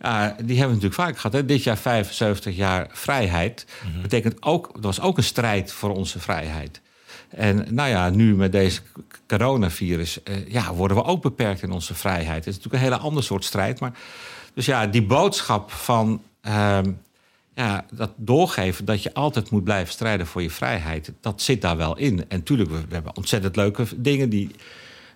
ja, 0.00 0.26
die 0.26 0.58
hebben 0.58 0.76
we 0.76 0.82
natuurlijk 0.82 0.94
vaak 0.94 1.16
gehad. 1.16 1.32
Hè? 1.32 1.44
Dit 1.44 1.62
jaar 1.62 1.78
75 1.78 2.56
jaar 2.56 2.88
vrijheid. 2.92 3.66
Betekent 4.02 4.42
ook, 4.42 4.72
dat 4.72 4.82
was 4.82 5.00
ook 5.00 5.16
een 5.16 5.22
strijd 5.22 5.72
voor 5.72 5.94
onze 5.94 6.18
vrijheid. 6.20 6.80
En 7.28 7.66
nou 7.70 7.88
ja, 7.88 8.10
nu 8.10 8.34
met 8.34 8.52
deze 8.52 8.80
coronavirus 9.26 10.22
eh, 10.22 10.48
ja, 10.48 10.74
worden 10.74 10.96
we 10.96 11.04
ook 11.04 11.22
beperkt 11.22 11.62
in 11.62 11.70
onze 11.70 11.94
vrijheid. 11.94 12.44
Het 12.44 12.46
is 12.46 12.54
natuurlijk 12.54 12.74
een 12.74 12.90
hele 12.90 13.02
ander 13.02 13.22
soort 13.22 13.44
strijd. 13.44 13.80
Maar, 13.80 13.92
dus 14.54 14.66
ja, 14.66 14.86
die 14.86 15.02
boodschap 15.02 15.70
van 15.70 16.22
ehm, 16.40 16.92
ja, 17.60 17.84
dat 17.92 18.10
doorgeven 18.16 18.84
dat 18.84 19.02
je 19.02 19.14
altijd 19.14 19.50
moet 19.50 19.64
blijven 19.64 19.92
strijden 19.92 20.26
voor 20.26 20.42
je 20.42 20.50
vrijheid, 20.50 21.12
dat 21.20 21.42
zit 21.42 21.62
daar 21.62 21.76
wel 21.76 21.96
in. 21.96 22.24
En 22.28 22.42
tuurlijk, 22.42 22.70
we, 22.70 22.80
we 22.88 22.94
hebben 22.94 23.16
ontzettend 23.16 23.56
leuke 23.56 23.84
dingen 23.96 24.28
die 24.28 24.50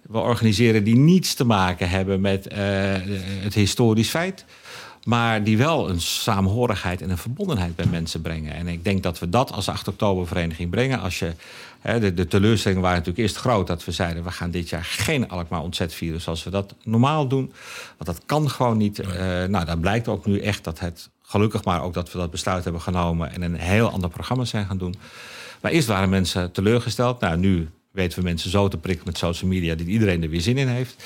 we 0.03 0.19
organiseren 0.19 0.85
die 0.85 0.97
niets 0.97 1.35
te 1.35 1.45
maken 1.45 1.89
hebben 1.89 2.21
met 2.21 2.47
eh, 2.47 2.59
het 3.43 3.55
historisch 3.55 4.09
feit. 4.09 4.45
Maar 5.05 5.45
die 5.45 5.59
wel 5.59 5.89
een 5.89 6.01
saamhorigheid 6.01 7.03
en 7.03 7.11
een 7.11 7.19
verbondenheid 7.19 7.77
bij 7.77 7.87
mensen 7.87 8.21
brengen. 8.21 8.55
En 8.55 8.69
ik 8.69 8.85
denk 8.85 9.03
dat 9.03 9.19
we 9.19 9.29
dat 9.29 9.53
als 9.53 9.69
8 9.69 9.89
oktobervereniging 9.89 10.71
brengen. 10.71 11.01
Als 11.01 11.19
je, 11.19 11.33
hè, 11.81 12.01
de, 12.01 12.15
de 12.15 12.27
teleurstellingen 12.27 12.83
waren 12.83 12.99
natuurlijk 12.99 13.25
eerst 13.25 13.41
groot 13.41 13.67
dat 13.67 13.85
we 13.85 13.93
zeiden... 13.93 14.25
we 14.25 14.31
gaan 14.31 14.51
dit 14.51 14.69
jaar 14.69 14.85
geen 14.85 15.29
Alkmaar 15.29 15.63
ontzet 15.63 15.95
vieren 15.95 16.21
zoals 16.21 16.45
we 16.45 16.51
dat 16.51 16.75
normaal 16.83 17.29
doen. 17.29 17.53
Want 17.99 18.19
dat 18.19 18.27
kan 18.27 18.51
gewoon 18.51 18.77
niet. 18.77 18.99
Eh, 18.99 19.09
nou, 19.45 19.65
dan 19.65 19.81
blijkt 19.81 20.09
ook 20.09 20.27
nu 20.27 20.41
echt 20.41 20.65
dat 20.65 20.81
het... 20.81 21.11
gelukkig 21.35 21.65
maar 21.65 21.83
ook 21.83 21.95
dat 21.95 22.13
we 22.13 22.19
dat 22.19 22.31
besluit 22.31 22.65
hebben 22.65 22.83
genomen... 22.83 23.33
en 23.33 23.43
een 23.43 23.55
heel 23.55 23.91
ander 23.91 24.11
programma 24.11 24.45
zijn 24.45 24.67
gaan 24.67 24.79
doen. 24.79 24.95
Maar 25.61 25.73
eerst 25.73 25.89
waren 25.89 26.09
mensen 26.09 26.53
teleurgesteld. 26.53 27.21
Nou, 27.21 27.37
nu 27.37 27.69
weten 27.91 28.19
we 28.19 28.25
mensen 28.25 28.51
zo 28.51 28.69
te 28.69 28.77
prikken 28.77 29.07
met 29.07 29.19
social 29.19 29.51
media... 29.51 29.75
dat 29.75 29.87
iedereen 29.87 30.23
er 30.23 30.29
weer 30.29 30.41
zin 30.41 30.59
in 30.59 30.69
heeft. 30.69 31.05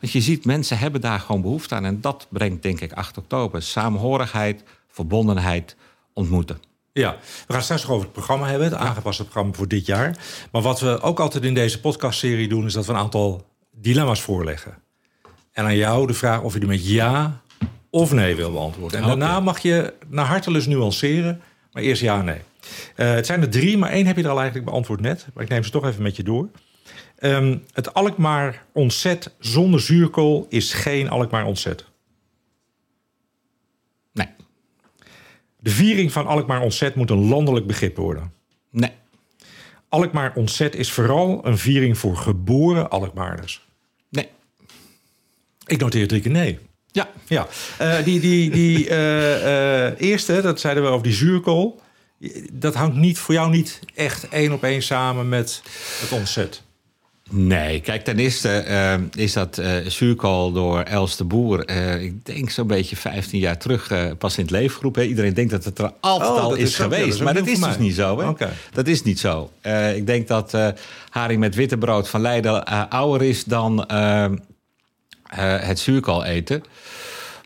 Want 0.00 0.12
je 0.12 0.20
ziet, 0.20 0.44
mensen 0.44 0.78
hebben 0.78 1.00
daar 1.00 1.20
gewoon 1.20 1.42
behoefte 1.42 1.74
aan. 1.74 1.84
En 1.84 2.00
dat 2.00 2.26
brengt, 2.30 2.62
denk 2.62 2.80
ik, 2.80 2.92
8 2.92 3.18
oktober. 3.18 3.62
Samenhorigheid, 3.62 4.62
verbondenheid, 4.88 5.76
ontmoeten. 6.12 6.60
Ja, 6.92 7.16
we 7.46 7.52
gaan 7.52 7.62
straks 7.62 7.82
nog 7.82 7.90
over 7.90 8.04
het 8.04 8.12
programma 8.12 8.46
hebben, 8.46 8.68
het 8.68 8.76
aangepaste 8.76 9.22
programma 9.22 9.52
voor 9.52 9.68
dit 9.68 9.86
jaar. 9.86 10.16
Maar 10.52 10.62
wat 10.62 10.80
we 10.80 11.00
ook 11.00 11.20
altijd 11.20 11.44
in 11.44 11.54
deze 11.54 11.80
podcastserie 11.80 12.48
doen, 12.48 12.66
is 12.66 12.72
dat 12.72 12.86
we 12.86 12.92
een 12.92 12.98
aantal 12.98 13.46
dilemma's 13.72 14.20
voorleggen. 14.20 14.78
En 15.52 15.64
aan 15.64 15.76
jou 15.76 16.06
de 16.06 16.14
vraag 16.14 16.40
of 16.40 16.54
je 16.54 16.60
er 16.60 16.66
met 16.66 16.86
ja 16.86 17.40
of 17.90 18.12
nee 18.12 18.34
wil 18.36 18.52
beantwoorden. 18.52 19.00
En 19.00 19.06
daarna 19.06 19.40
mag 19.40 19.58
je 19.58 19.94
naar 20.08 20.26
hartelust 20.26 20.66
nuanceren, 20.68 21.40
maar 21.72 21.82
eerst 21.82 22.02
ja 22.02 22.22
nee. 22.22 22.40
Eh, 22.96 23.10
het 23.12 23.26
zijn 23.26 23.40
er 23.40 23.50
drie, 23.50 23.78
maar 23.78 23.90
één 23.90 24.06
heb 24.06 24.16
je 24.16 24.22
er 24.22 24.28
al 24.30 24.38
eigenlijk 24.38 24.68
beantwoord 24.70 25.00
net. 25.00 25.26
Maar 25.34 25.44
ik 25.44 25.50
neem 25.50 25.64
ze 25.64 25.70
toch 25.70 25.84
even 25.86 26.02
met 26.02 26.16
je 26.16 26.22
door. 26.22 26.48
Ehm, 27.16 27.58
het 27.72 27.94
Alkmaar 27.94 28.64
ontzet 28.72 29.34
zonder 29.38 29.80
zuurkool 29.80 30.46
is 30.48 30.72
geen 30.72 31.08
Alkmaar 31.08 31.44
ontzet. 31.44 31.84
Nee, 34.12 34.26
De 35.58 35.70
viering 35.70 36.12
van 36.12 36.26
Alkmaar 36.26 36.60
ontzet 36.60 36.94
moet 36.94 37.10
een 37.10 37.28
landelijk 37.28 37.66
begrip 37.66 37.96
worden. 37.96 38.32
nee, 38.70 38.92
Alkmaar 39.88 40.34
ontzet 40.34 40.74
is 40.74 40.92
vooral 40.92 41.46
een 41.46 41.58
viering 41.58 41.98
voor 41.98 42.16
geboren 42.16 42.90
Alkmaarders. 42.90 43.66
nee. 44.08 44.28
Ik 45.66 45.80
noteer 45.80 46.08
drie 46.08 46.20
keer 46.20 46.30
nee. 46.30 46.58
Ja, 46.92 47.08
Ja, 47.26 47.46
Eh, 47.78 48.04
die, 48.04 48.20
die, 48.20 48.50
die 48.50 48.88
eh, 48.88 49.86
eh, 49.86 49.92
eerste, 49.98 50.40
dat 50.40 50.60
zeiden 50.60 50.82
we 50.82 50.88
over 50.88 51.02
die 51.02 51.12
zuurkool. 51.12 51.80
Dat 52.52 52.74
hangt 52.74 52.96
niet, 52.96 53.18
voor 53.18 53.34
jou 53.34 53.50
niet 53.50 53.80
echt 53.94 54.28
één 54.28 54.52
op 54.52 54.64
één 54.64 54.82
samen 54.82 55.28
met 55.28 55.62
het 56.00 56.12
ontzet. 56.12 56.62
Nee, 57.32 57.80
kijk, 57.80 58.04
ten 58.04 58.18
eerste 58.18 58.64
uh, 58.68 59.22
is 59.24 59.32
dat 59.32 59.58
uh, 59.58 59.76
zuurkool 59.86 60.52
door 60.52 60.82
Els 60.82 61.16
de 61.16 61.24
Boer, 61.24 61.70
uh, 61.70 62.02
ik 62.02 62.24
denk 62.24 62.50
zo'n 62.50 62.66
beetje 62.66 62.96
15 62.96 63.40
jaar 63.40 63.58
terug, 63.58 63.92
pas 64.18 64.36
in 64.36 64.42
het 64.42 64.52
leven 64.52 64.76
geroepen. 64.76 65.08
Iedereen 65.08 65.34
denkt 65.34 65.50
dat 65.50 65.64
het 65.64 65.78
er 65.78 65.92
altijd 66.00 66.30
oh, 66.30 66.40
al 66.40 66.54
is, 66.54 66.62
is 66.62 66.76
geweest, 66.76 67.02
ja, 67.02 67.08
dat 67.08 67.20
maar 67.20 67.34
dat 67.34 67.46
is 67.46 67.60
dus 67.60 67.78
niet 67.78 67.94
zo. 67.94 68.20
Hè? 68.20 68.28
Okay. 68.28 68.52
Dat 68.72 68.86
is 68.86 69.02
niet 69.02 69.18
zo. 69.18 69.50
ik 69.94 70.06
denk 70.06 70.28
dat 70.28 70.56
haring 71.10 71.40
met 71.40 71.54
witte 71.54 71.78
brood 71.78 72.08
van 72.08 72.20
Leiden 72.20 72.64
ouder 72.88 73.22
is 73.22 73.44
dan 73.44 73.86
het 75.36 75.78
zuurkool 75.78 76.24
eten. 76.24 76.62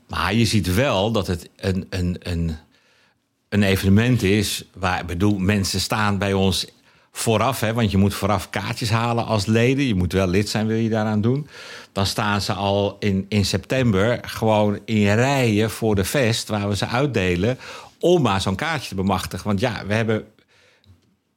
Maar 0.09 0.35
je 0.35 0.45
ziet 0.45 0.75
wel 0.75 1.11
dat 1.13 1.27
het 1.27 1.49
een, 1.57 1.87
een, 1.91 2.17
een, 2.19 2.57
een 3.49 3.63
evenement 3.63 4.23
is 4.23 4.65
waar, 4.75 5.05
bedoel, 5.05 5.39
mensen 5.39 5.81
staan 5.81 6.19
bij 6.19 6.33
ons 6.33 6.67
vooraf, 7.13 7.61
hè, 7.61 7.73
want 7.73 7.91
je 7.91 7.97
moet 7.97 8.15
vooraf 8.15 8.51
kaartjes 8.51 8.91
halen 8.91 9.27
als 9.27 9.47
leden. 9.47 9.87
Je 9.87 9.95
moet 9.95 10.13
wel 10.13 10.27
lid 10.27 10.49
zijn, 10.49 10.67
wil 10.67 10.77
je 10.77 10.89
daaraan 10.89 11.21
doen. 11.21 11.49
Dan 11.93 12.07
staan 12.07 12.41
ze 12.41 12.53
al 12.53 12.97
in, 12.99 13.27
in 13.29 13.45
september 13.45 14.21
gewoon 14.23 14.79
in 14.85 15.15
rijen 15.15 15.71
voor 15.71 15.95
de 15.95 16.05
fest 16.05 16.49
waar 16.49 16.69
we 16.69 16.77
ze 16.77 16.87
uitdelen. 16.87 17.59
Om 18.01 18.23
maar 18.23 18.41
zo'n 18.41 18.55
kaartje 18.55 18.89
te 18.89 18.95
bemachtigen. 18.95 19.47
Want 19.47 19.61
ja, 19.61 19.87
we 19.87 19.95
hebben 19.95 20.25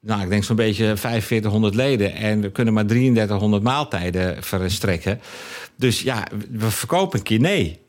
nou, 0.07 0.21
ik 0.21 0.29
denk 0.29 0.43
zo'n 0.43 0.55
beetje 0.55 0.97
4500 0.97 1.75
leden. 1.75 2.13
En 2.13 2.41
we 2.41 2.51
kunnen 2.51 2.73
maar 2.73 2.85
3300 2.85 3.63
maaltijden 3.63 4.43
verstrekken. 4.43 5.21
Dus 5.75 6.01
ja, 6.01 6.27
we 6.51 6.71
verkopen 6.71 7.19
een 7.19 7.25
keer 7.25 7.39
nee. 7.39 7.85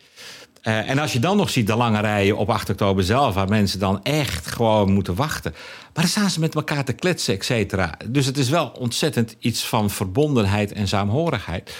En 0.63 0.99
als 0.99 1.13
je 1.13 1.19
dan 1.19 1.37
nog 1.37 1.51
ziet 1.51 1.67
de 1.67 1.77
lange 1.77 2.01
rijen 2.01 2.37
op 2.37 2.51
8 2.51 2.71
oktober 2.71 3.05
zelf, 3.05 3.35
waar 3.35 3.49
mensen 3.49 3.79
dan 3.79 4.03
echt 4.03 4.47
gewoon 4.47 4.93
moeten 4.93 5.15
wachten. 5.15 5.53
Maar 5.95 6.05
dan 6.05 6.07
staan 6.09 6.31
ze 6.31 6.41
met 6.41 6.55
elkaar 6.55 6.85
te 6.85 6.93
kletsen, 6.93 7.35
et 7.35 7.45
cetera. 7.45 7.95
Dus 8.07 8.27
het 8.27 8.39
is 8.39 8.49
wel 8.49 8.69
ontzettend 8.69 9.37
iets 9.39 9.65
van 9.65 9.91
verbondenheid 9.91 10.73
en 10.73 10.89
saamhorigheid. 10.89 11.77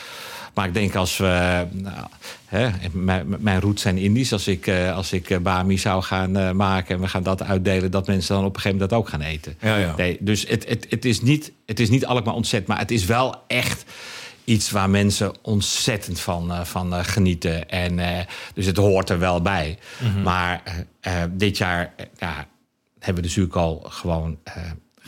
Maar 0.59 0.67
ik 0.67 0.75
denk 0.75 0.95
als 0.95 1.17
we. 1.17 1.67
Nou, 1.73 2.07
hè, 2.47 2.69
mijn, 2.93 3.37
mijn 3.39 3.61
roots 3.61 3.83
zijn 3.83 3.99
Indisch. 3.99 4.33
Als 4.33 4.49
ik, 4.49 4.67
uh, 4.67 4.97
als 4.97 5.13
ik 5.13 5.31
uh, 5.31 5.39
Bami 5.39 5.79
zou 5.79 6.03
gaan 6.03 6.37
uh, 6.37 6.51
maken 6.51 6.95
en 6.95 7.01
we 7.01 7.09
gaan 7.09 7.23
dat 7.23 7.43
uitdelen, 7.43 7.91
dat 7.91 8.07
mensen 8.07 8.35
dan 8.35 8.45
op 8.45 8.55
een 8.55 8.61
gegeven 8.61 8.79
moment 8.79 8.91
dat 8.91 8.99
ook 8.99 9.09
gaan 9.09 9.21
eten. 9.21 9.57
Ja, 9.61 9.77
ja. 9.77 9.95
Nee, 9.97 10.17
dus 10.21 10.47
het, 10.49 10.69
het, 10.69 10.87
het, 10.89 11.05
is 11.05 11.21
niet, 11.21 11.53
het 11.67 11.81
is 11.81 11.89
niet 11.89 12.07
allemaal 12.07 12.35
ontzet, 12.35 12.67
maar 12.67 12.79
het 12.79 12.91
is 12.91 13.05
wel 13.05 13.35
echt 13.47 13.85
iets 14.45 14.71
waar 14.71 14.91
mensen 14.91 15.33
ontzettend 15.43 16.21
van, 16.21 16.51
uh, 16.51 16.65
van 16.65 16.95
uh, 16.95 16.99
genieten. 17.03 17.69
En, 17.69 17.99
uh, 17.99 18.19
dus 18.55 18.67
het 18.67 18.77
hoort 18.77 19.11
er 19.11 19.19
wel 19.19 19.43
bij. 19.43 19.79
Mm 19.99 20.13
-hmm. 20.13 20.23
Maar 20.23 20.63
dit 21.31 21.59
jaar 21.59 21.95
ja, 22.19 22.47
hebben 22.99 23.23
we 23.23 23.29
de 23.29 23.35
zuurkool 23.35 23.85
gewoon... 23.89 24.39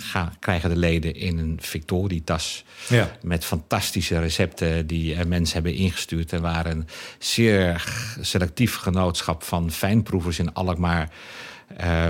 Gaan, 0.00 0.34
krijgen 0.38 0.70
de 0.70 0.76
leden 0.76 1.14
in 1.14 1.38
een 1.38 1.58
Victorie-tas. 1.60 2.64
Ja. 2.88 3.10
Met 3.22 3.44
fantastische 3.44 4.20
recepten 4.20 4.86
die 4.86 5.24
mensen 5.24 5.54
hebben 5.54 5.74
ingestuurd. 5.74 6.32
En 6.32 6.42
waar 6.42 6.66
een 6.66 6.86
zeer 7.18 7.84
selectief 8.20 8.76
genootschap 8.76 9.42
van 9.42 9.70
fijnproevers 9.70 10.38
in 10.38 10.54
Alkmaar. 10.54 11.10
Uh, 11.80 12.08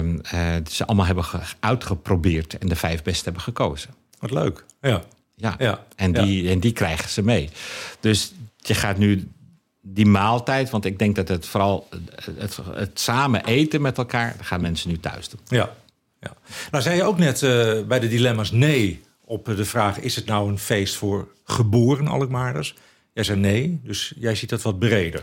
ze 0.71 0.87
allemaal 0.87 1.07
hebben 1.07 1.25
uitgeprobeerd 1.61 2.59
en 2.59 2.69
de 2.69 2.77
vijf 2.77 3.03
beste 3.03 3.25
hebben 3.25 3.43
gekozen. 3.43 3.91
Wat 4.19 4.31
leuk. 4.31 4.65
Ja. 4.81 5.03
Ja, 5.41 5.55
ja. 5.59 5.87
En, 5.97 6.13
die, 6.13 6.51
en 6.51 6.61
die 6.61 6.73
krijgen 6.73 7.09
ze 7.09 7.23
mee. 7.23 7.51
Dus 8.01 8.33
je 8.57 8.75
gaat 8.75 8.99
nu 8.99 9.29
die 9.81 10.07
maaltijd, 10.07 10.71
want 10.71 10.85
ik 10.85 10.99
denk 10.99 11.17
dat 11.17 11.29
het 11.29 11.47
vooral 11.47 11.89
het, 12.37 12.59
het, 12.73 13.01
samen 13.01 13.45
eten 13.45 13.83
met 13.83 13.99
elkaar, 13.99 14.35
dat 14.37 14.47
gaan 14.47 14.61
mensen 14.61 14.91
nu 14.91 14.99
thuis 14.99 15.29
doen. 15.29 15.41
Ja, 15.49 15.75
ja. 16.21 16.35
Nou 16.71 16.83
zei 16.83 16.97
je 16.97 17.03
ook 17.03 17.19
net 17.19 17.43
uh, 17.43 17.83
bij 17.83 18.01
de 18.01 18.09
dilemma's 18.09 18.51
nee 18.51 19.03
op 19.25 19.45
de 19.45 19.65
vraag: 19.65 19.99
is 19.99 20.17
het 20.17 20.27
nou 20.27 20.49
een 20.49 20.59
feest 20.59 20.97
voor 20.97 21.29
geboren 21.45 22.09
Alkmaarders? 22.09 22.75
Jij 23.13 23.25
zei 23.25 23.39
nee, 23.39 23.81
dus 23.85 24.13
jij 24.17 24.35
ziet 24.35 24.51
dat 24.51 24.63
wat 24.63 24.79
breder. 24.79 25.23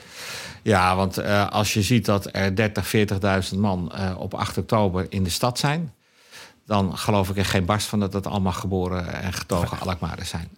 Ja, 0.63 0.95
want 0.95 1.19
uh, 1.19 1.49
als 1.49 1.73
je 1.73 1.81
ziet 1.81 2.05
dat 2.05 2.29
er 2.31 2.55
30, 2.55 2.93
40.000 3.51 3.57
man 3.57 3.91
uh, 3.95 4.15
op 4.19 4.33
8 4.33 4.57
oktober 4.57 5.05
in 5.09 5.23
de 5.23 5.29
stad 5.29 5.59
zijn 5.59 5.93
dan 6.67 6.97
geloof 6.97 7.29
ik 7.29 7.37
er 7.37 7.45
geen 7.45 7.65
barst 7.65 7.87
van 7.87 7.99
dat 7.99 8.11
dat 8.11 8.27
allemaal 8.27 8.51
geboren 8.51 9.13
en 9.21 9.33
getogen 9.33 9.79
Alkmaarders 9.79 10.29
zijn. 10.29 10.49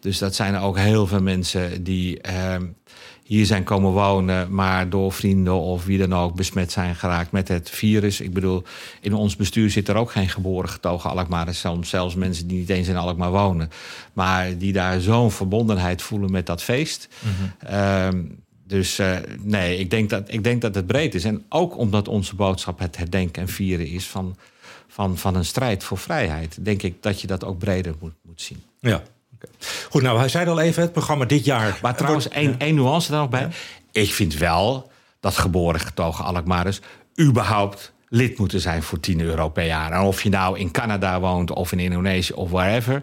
Dus 0.00 0.18
dat 0.18 0.34
zijn 0.34 0.54
er 0.54 0.60
ook 0.60 0.78
heel 0.78 1.06
veel 1.06 1.22
mensen 1.22 1.82
die 1.82 2.18
uh, 2.28 2.56
hier 3.26 3.46
zijn 3.46 3.64
komen 3.64 3.90
wonen, 3.90 4.54
maar 4.54 4.88
door 4.88 5.12
vrienden 5.12 5.60
of 5.60 5.84
wie 5.84 5.98
dan 5.98 6.14
ook 6.14 6.34
besmet 6.34 6.72
zijn 6.72 6.94
geraakt 6.94 7.30
met 7.30 7.48
het 7.48 7.70
virus. 7.70 8.20
Ik 8.20 8.32
bedoel, 8.32 8.62
in 9.00 9.14
ons 9.14 9.36
bestuur 9.36 9.70
zit 9.70 9.88
er 9.88 9.96
ook 9.96 10.10
geen 10.10 10.28
geboren 10.28 10.68
getogen 10.68 11.10
Alkmaarders, 11.10 11.60
zelfs, 11.60 11.88
zelfs 11.88 12.14
mensen 12.14 12.46
die 12.46 12.58
niet 12.58 12.68
eens 12.68 12.88
in 12.88 12.96
Alkmaar 12.96 13.30
wonen, 13.30 13.70
maar 14.12 14.58
die 14.58 14.72
daar 14.72 15.00
zo'n 15.00 15.30
verbondenheid 15.30 16.02
voelen 16.02 16.30
met 16.30 16.46
dat 16.46 16.62
feest. 16.62 17.08
Mm 17.20 17.30
-hmm. 17.58 18.38
dus 18.66 19.00
uh, 19.00 19.16
nee, 19.40 19.78
ik 19.78 19.90
denk, 19.90 20.10
dat, 20.10 20.32
ik 20.32 20.44
denk 20.44 20.60
dat 20.60 20.74
het 20.74 20.86
breed 20.86 21.14
is. 21.14 21.24
En 21.24 21.44
ook 21.48 21.78
omdat 21.78 22.08
onze 22.08 22.34
boodschap 22.34 22.78
het 22.78 22.96
herdenken 22.96 23.42
en 23.42 23.48
vieren 23.48 23.86
is 23.86 24.06
van 24.06 24.36
van, 24.96 25.18
van 25.18 25.34
een 25.34 25.44
strijd 25.44 25.84
voor 25.84 25.98
vrijheid, 25.98 26.64
denk 26.64 26.82
ik 26.82 27.02
dat 27.02 27.20
je 27.20 27.26
dat 27.26 27.44
ook 27.44 27.58
breder 27.58 27.94
moet, 28.00 28.14
moet 28.22 28.40
zien. 28.40 28.62
Ja. 28.80 29.02
Goed, 29.90 30.02
nou, 30.02 30.18
hij 30.18 30.28
zei 30.28 30.48
al 30.48 30.60
even, 30.60 30.82
het 30.82 30.92
programma 30.92 31.24
dit 31.24 31.44
jaar. 31.44 31.78
Maar 31.82 31.96
trouwens, 31.96 32.28
één, 32.28 32.58
één 32.58 32.74
nuance 32.74 33.10
daar 33.10 33.20
nog 33.20 33.28
bij. 33.28 33.48
Ik 33.92 34.12
vind 34.12 34.36
wel 34.36 34.90
dat 35.20 35.38
geboren 35.38 35.80
getogen 35.80 36.24
Alkmaarders 36.24 36.80
überhaupt 37.20 37.92
lid 38.08 38.38
moeten 38.38 38.60
zijn 38.60 38.82
voor 38.82 39.00
10 39.00 39.20
euro 39.20 39.48
per 39.48 39.66
jaar. 39.66 39.92
En 39.92 40.00
of 40.00 40.22
je 40.22 40.28
nou 40.28 40.58
in 40.58 40.70
Canada 40.70 41.20
woont 41.20 41.50
of 41.50 41.72
in 41.72 41.78
Indonesië 41.78 42.32
of 42.32 42.50
wherever. 42.50 43.02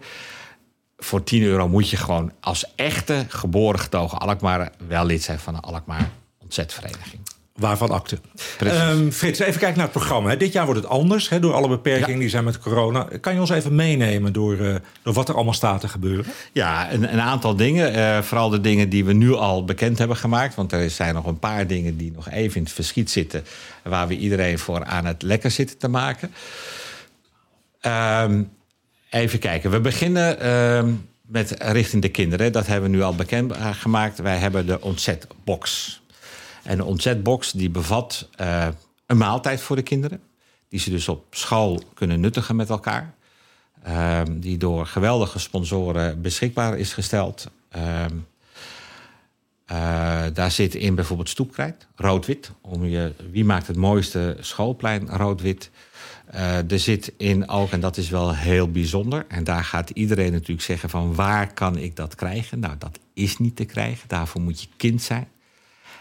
Voor 0.97 1.23
10 1.23 1.43
euro 1.43 1.67
moet 1.67 1.89
je 1.89 1.97
gewoon 1.97 2.31
als 2.39 2.65
echte 2.75 3.25
geboren 3.27 3.79
getogen 3.79 4.17
Alkmaar 4.17 4.71
wel 4.87 5.05
lid 5.05 5.23
zijn 5.23 5.39
van 5.39 5.55
een 5.55 5.61
Alkmaar 5.61 6.09
ontzetvereniging. 6.41 7.21
Waarvan 7.53 7.89
akte. 7.89 8.17
Um, 8.63 9.11
Frits, 9.11 9.39
even 9.39 9.59
kijken 9.59 9.77
naar 9.77 9.87
het 9.87 9.97
programma. 9.97 10.35
Dit 10.35 10.53
jaar 10.53 10.65
wordt 10.65 10.81
het 10.81 10.89
anders 10.89 11.29
hè, 11.29 11.39
door 11.39 11.53
alle 11.53 11.67
beperkingen 11.67 12.19
die 12.19 12.29
zijn 12.29 12.43
met 12.43 12.59
corona. 12.59 13.07
Kan 13.21 13.33
je 13.33 13.39
ons 13.39 13.49
even 13.49 13.75
meenemen 13.75 14.33
door, 14.33 14.55
uh, 14.55 14.75
door 15.03 15.13
wat 15.13 15.29
er 15.29 15.35
allemaal 15.35 15.53
staat 15.53 15.81
te 15.81 15.87
gebeuren? 15.87 16.25
Ja, 16.51 16.91
een, 16.91 17.13
een 17.13 17.21
aantal 17.21 17.55
dingen. 17.55 17.95
Uh, 17.95 18.21
vooral 18.21 18.49
de 18.49 18.61
dingen 18.61 18.89
die 18.89 19.05
we 19.05 19.13
nu 19.13 19.33
al 19.33 19.65
bekend 19.65 19.97
hebben 19.97 20.17
gemaakt. 20.17 20.55
Want 20.55 20.71
er 20.71 20.89
zijn 20.89 21.13
nog 21.13 21.25
een 21.25 21.39
paar 21.39 21.67
dingen 21.67 21.97
die 21.97 22.11
nog 22.11 22.29
even 22.29 22.55
in 22.55 22.63
het 22.63 22.73
verschiet 22.73 23.11
zitten. 23.11 23.45
Waar 23.83 24.07
we 24.07 24.17
iedereen 24.17 24.59
voor 24.59 24.83
aan 24.83 25.05
het 25.05 25.21
lekker 25.21 25.51
zitten 25.51 25.77
te 25.77 25.87
maken. 25.87 26.33
Um, 28.21 28.49
even 29.09 29.39
kijken. 29.39 29.71
We 29.71 29.79
beginnen 29.79 30.49
um, 30.49 31.09
met 31.21 31.55
richting 31.59 32.01
de 32.01 32.09
kinderen. 32.09 32.51
Dat 32.51 32.67
hebben 32.67 32.91
we 32.91 32.95
nu 32.95 33.03
al 33.03 33.15
bekend 33.15 33.51
eh, 33.51 33.69
gemaakt. 33.73 34.19
Wij 34.19 34.37
hebben 34.37 34.65
de 34.65 34.81
ontzetbox. 34.81 36.01
En 36.63 36.77
de 36.77 36.83
ontzetbox 36.83 37.51
die 37.51 37.69
bevat 37.69 38.29
uh, 38.41 38.67
een 39.05 39.17
maaltijd 39.17 39.61
voor 39.61 39.75
de 39.75 39.81
kinderen. 39.81 40.21
Die 40.69 40.79
ze 40.79 40.89
dus 40.89 41.07
op 41.07 41.25
school 41.29 41.83
kunnen 41.93 42.19
nuttigen 42.19 42.55
met 42.55 42.69
elkaar. 42.69 43.13
Uh, 43.87 44.21
die 44.31 44.57
door 44.57 44.85
geweldige 44.85 45.39
sponsoren 45.39 46.21
beschikbaar 46.21 46.77
is 46.77 46.93
gesteld. 46.93 47.51
Uh, 49.71 50.25
daar 50.33 50.51
zit 50.51 50.75
in 50.75 50.95
bijvoorbeeld 50.95 51.29
stoepkrijt, 51.29 51.87
rood-wit. 51.95 52.51
Om 52.61 52.85
je, 52.85 53.13
wie 53.31 53.45
maakt 53.45 53.67
het 53.67 53.75
mooiste 53.75 54.37
schoolplein 54.39 55.09
rood-wit? 55.09 55.69
Uh, 56.33 56.71
er 56.71 56.79
zit 56.79 57.13
in 57.17 57.49
ook, 57.49 57.71
en 57.71 57.79
dat 57.79 57.97
is 57.97 58.09
wel 58.09 58.35
heel 58.35 58.71
bijzonder... 58.71 59.25
en 59.27 59.43
daar 59.43 59.63
gaat 59.63 59.89
iedereen 59.89 60.31
natuurlijk 60.31 60.61
zeggen 60.61 60.89
van 60.89 61.15
waar 61.15 61.53
kan 61.53 61.77
ik 61.77 61.95
dat 61.95 62.15
krijgen? 62.15 62.59
Nou, 62.59 62.75
dat 62.77 62.99
is 63.13 63.37
niet 63.37 63.55
te 63.55 63.65
krijgen. 63.65 64.07
Daarvoor 64.07 64.41
moet 64.41 64.61
je 64.61 64.67
kind 64.77 65.01
zijn 65.01 65.27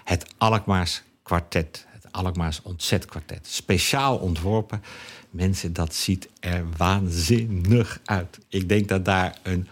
het 0.04 0.34
Alkmaars 0.38 1.02
kwartet. 1.22 1.86
Het 1.88 2.12
Alkmaars 2.12 2.60
ontzetkwartet. 2.62 3.46
Speciaal 3.46 4.16
ontworpen. 4.16 4.82
Mensen, 5.30 5.72
dat 5.72 5.94
ziet 5.94 6.28
er 6.40 6.64
waanzinnig 6.76 8.00
uit. 8.04 8.38
Ik 8.48 8.68
denk 8.68 8.88
dat 8.88 9.04
daar 9.04 9.38
een 9.42 9.68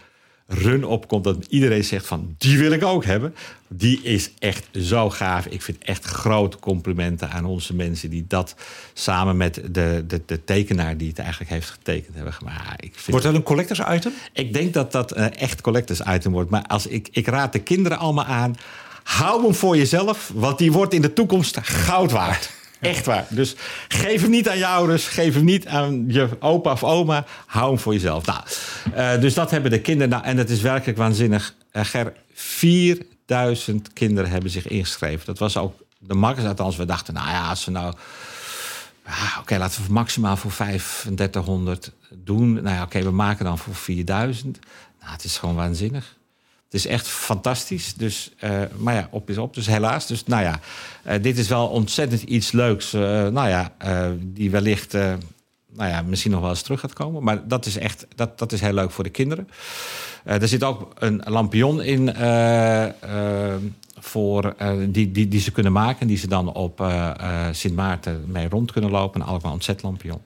run 0.51 0.83
op 0.83 1.07
komt 1.07 1.23
dat 1.23 1.45
iedereen 1.49 1.83
zegt 1.83 2.07
van 2.07 2.35
die 2.37 2.57
wil 2.57 2.71
ik 2.71 2.83
ook 2.83 3.05
hebben. 3.05 3.35
Die 3.67 4.01
is 4.01 4.31
echt 4.39 4.67
zo 4.71 5.09
gaaf. 5.09 5.45
Ik 5.45 5.61
vind 5.61 5.83
echt 5.83 6.05
grote 6.05 6.57
complimenten 6.59 7.29
aan 7.29 7.45
onze 7.45 7.75
mensen 7.75 8.09
die 8.09 8.25
dat 8.27 8.55
samen 8.93 9.37
met 9.37 9.53
de, 9.69 10.03
de, 10.07 10.21
de 10.25 10.43
tekenaar 10.43 10.97
die 10.97 11.07
het 11.07 11.19
eigenlijk 11.19 11.51
heeft 11.51 11.69
getekend 11.69 12.15
hebben 12.15 12.33
gemaakt. 12.33 12.83
Ik 12.83 12.91
vind 12.93 13.07
wordt 13.07 13.25
dat 13.25 13.35
een 13.35 13.43
collectors 13.43 13.81
item? 13.89 14.13
Ik 14.33 14.53
denk 14.53 14.73
dat 14.73 14.91
dat 14.91 15.15
een 15.17 15.35
echt 15.35 15.61
collectors 15.61 16.01
item 16.07 16.31
wordt. 16.31 16.49
Maar 16.49 16.65
als 16.67 16.87
ik, 16.87 17.07
ik 17.11 17.27
raad 17.27 17.53
de 17.53 17.59
kinderen 17.59 17.97
allemaal 17.97 18.25
aan 18.25 18.55
Hou 19.03 19.43
hem 19.43 19.55
voor 19.55 19.77
jezelf, 19.77 20.31
want 20.33 20.57
die 20.57 20.71
wordt 20.71 20.93
in 20.93 21.01
de 21.01 21.13
toekomst 21.13 21.57
goud 21.61 22.11
waard. 22.11 22.49
Echt 22.79 23.05
waar. 23.05 23.25
Dus 23.29 23.55
geef 23.87 24.21
hem 24.21 24.29
niet 24.29 24.49
aan 24.49 24.57
je 24.57 24.67
ouders, 24.67 25.07
geef 25.07 25.33
hem 25.33 25.43
niet 25.43 25.67
aan 25.67 26.05
je 26.07 26.29
opa 26.39 26.71
of 26.71 26.83
oma. 26.83 27.25
Hou 27.45 27.67
hem 27.67 27.79
voor 27.79 27.93
jezelf. 27.93 28.25
Nou, 28.25 28.41
uh, 28.95 29.21
dus 29.21 29.33
dat 29.33 29.51
hebben 29.51 29.71
de 29.71 29.81
kinderen. 29.81 30.09
Nou, 30.09 30.23
en 30.23 30.35
dat 30.35 30.49
is 30.49 30.61
werkelijk 30.61 30.97
waanzinnig. 30.97 31.53
Uh, 31.73 31.85
Ger, 31.85 32.13
4000 32.33 33.93
kinderen 33.93 34.29
hebben 34.29 34.49
zich 34.49 34.67
ingeschreven. 34.67 35.25
Dat 35.25 35.37
was 35.37 35.57
ook 35.57 35.73
de 35.99 36.13
makkers. 36.13 36.47
Althans, 36.47 36.75
we 36.75 36.85
dachten, 36.85 37.13
nou 37.13 37.29
ja, 37.29 37.49
als 37.49 37.65
we 37.65 37.71
nou... 37.71 37.93
Ah, 39.05 39.37
oké, 39.39 39.57
laten 39.57 39.85
we 39.85 39.91
maximaal 39.91 40.37
voor 40.37 40.51
3500 40.51 41.91
doen. 42.09 42.53
Nou 42.53 42.75
ja, 42.75 42.83
oké, 42.83 43.03
we 43.03 43.11
maken 43.11 43.45
dan 43.45 43.57
voor 43.57 43.75
4000. 43.75 44.59
Nou, 44.99 45.11
het 45.11 45.23
is 45.23 45.37
gewoon 45.37 45.55
waanzinnig. 45.55 46.15
Het 46.71 46.79
is 46.79 46.87
echt 46.87 47.07
fantastisch. 47.07 47.93
Dus, 47.93 48.31
maar 48.77 48.93
ja, 48.93 49.07
op 49.11 49.29
is 49.29 49.37
op. 49.37 49.53
Dus 49.53 49.67
helaas. 49.67 50.07
Dus 50.07 50.25
nou 50.25 50.43
ja, 50.43 50.59
dit 51.17 51.37
is 51.37 51.47
wel 51.47 51.67
ontzettend 51.67 52.21
iets 52.21 52.51
leuks. 52.51 52.91
nou 52.91 53.47
ja, 53.47 53.73
die 54.17 54.51
wellicht 54.51 54.93
nou 55.73 55.89
ja, 55.89 56.01
misschien 56.01 56.31
nog 56.31 56.41
wel 56.41 56.49
eens 56.49 56.61
terug 56.61 56.79
gaat 56.79 56.93
komen. 56.93 57.23
Maar 57.23 57.47
dat 57.47 57.65
is 57.65 57.77
echt 57.77 58.07
dat, 58.15 58.39
dat 58.39 58.51
is 58.51 58.61
heel 58.61 58.73
leuk 58.73 58.91
voor 58.91 59.03
de 59.03 59.09
kinderen. 59.09 59.47
er 60.23 60.47
zit 60.47 60.63
ook 60.63 60.91
een 60.99 61.21
lampion 61.25 61.81
in 61.81 62.15
voor, 63.99 64.55
die, 64.87 65.11
die, 65.11 65.27
die 65.27 65.39
ze 65.39 65.51
kunnen 65.51 65.71
maken. 65.71 66.07
Die 66.07 66.17
ze 66.17 66.27
dan 66.27 66.53
op 66.53 66.91
Sint 67.51 67.75
Maarten 67.75 68.23
mee 68.27 68.49
rond 68.49 68.71
kunnen 68.71 68.91
lopen. 68.91 69.21
Een 69.21 69.27
Alkmaar 69.27 69.51
ontzetlampion. 69.51 70.21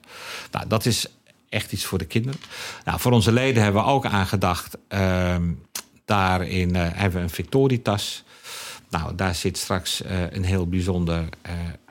Nou, 0.50 0.66
dat 0.68 0.86
is 0.86 1.06
echt 1.48 1.72
iets 1.72 1.84
voor 1.84 1.98
de 1.98 2.04
kinderen. 2.04 2.40
Nou, 2.84 3.00
voor 3.00 3.12
onze 3.12 3.32
leden 3.32 3.62
hebben 3.62 3.82
we 3.82 3.88
ook 3.88 4.06
aangedacht. 4.06 4.78
Ehm, 4.88 5.52
daarin 6.06 6.74
hebben 6.74 7.18
we 7.18 7.24
een 7.24 7.30
Victoritas. 7.30 8.24
Nou, 8.90 9.14
daar 9.14 9.34
zit 9.34 9.58
straks 9.58 10.02
een 10.30 10.44
heel 10.44 10.68
bijzonder, 10.68 11.28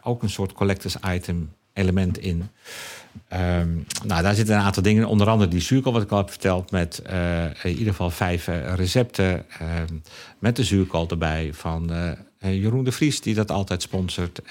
ook 0.03 0.23
een 0.23 0.29
soort 0.29 0.53
collectors 0.53 0.95
item 1.07 1.53
element 1.73 2.17
in. 2.17 2.49
Um, 3.33 3.85
nou, 4.05 4.21
daar 4.21 4.35
zitten 4.35 4.55
een 4.55 4.61
aantal 4.61 4.83
dingen. 4.83 5.05
Onder 5.05 5.29
andere 5.29 5.49
die 5.49 5.61
zuurkool, 5.61 5.93
wat 5.93 6.01
ik 6.01 6.11
al 6.11 6.17
heb 6.17 6.29
verteld. 6.29 6.71
Met 6.71 7.01
in 7.63 7.69
ieder 7.69 7.87
geval 7.87 8.09
vijf 8.09 8.47
recepten. 8.75 9.45
Uh, 9.61 9.67
met 10.39 10.55
de 10.55 10.63
zuurkool 10.63 11.09
erbij 11.09 11.49
van 11.53 11.91
eh, 12.45 12.61
Jeroen 12.61 12.83
de 12.83 12.91
Vries, 12.91 13.21
die 13.21 13.33
dat 13.35 13.51
altijd 13.51 13.81
sponsort. 13.81 14.41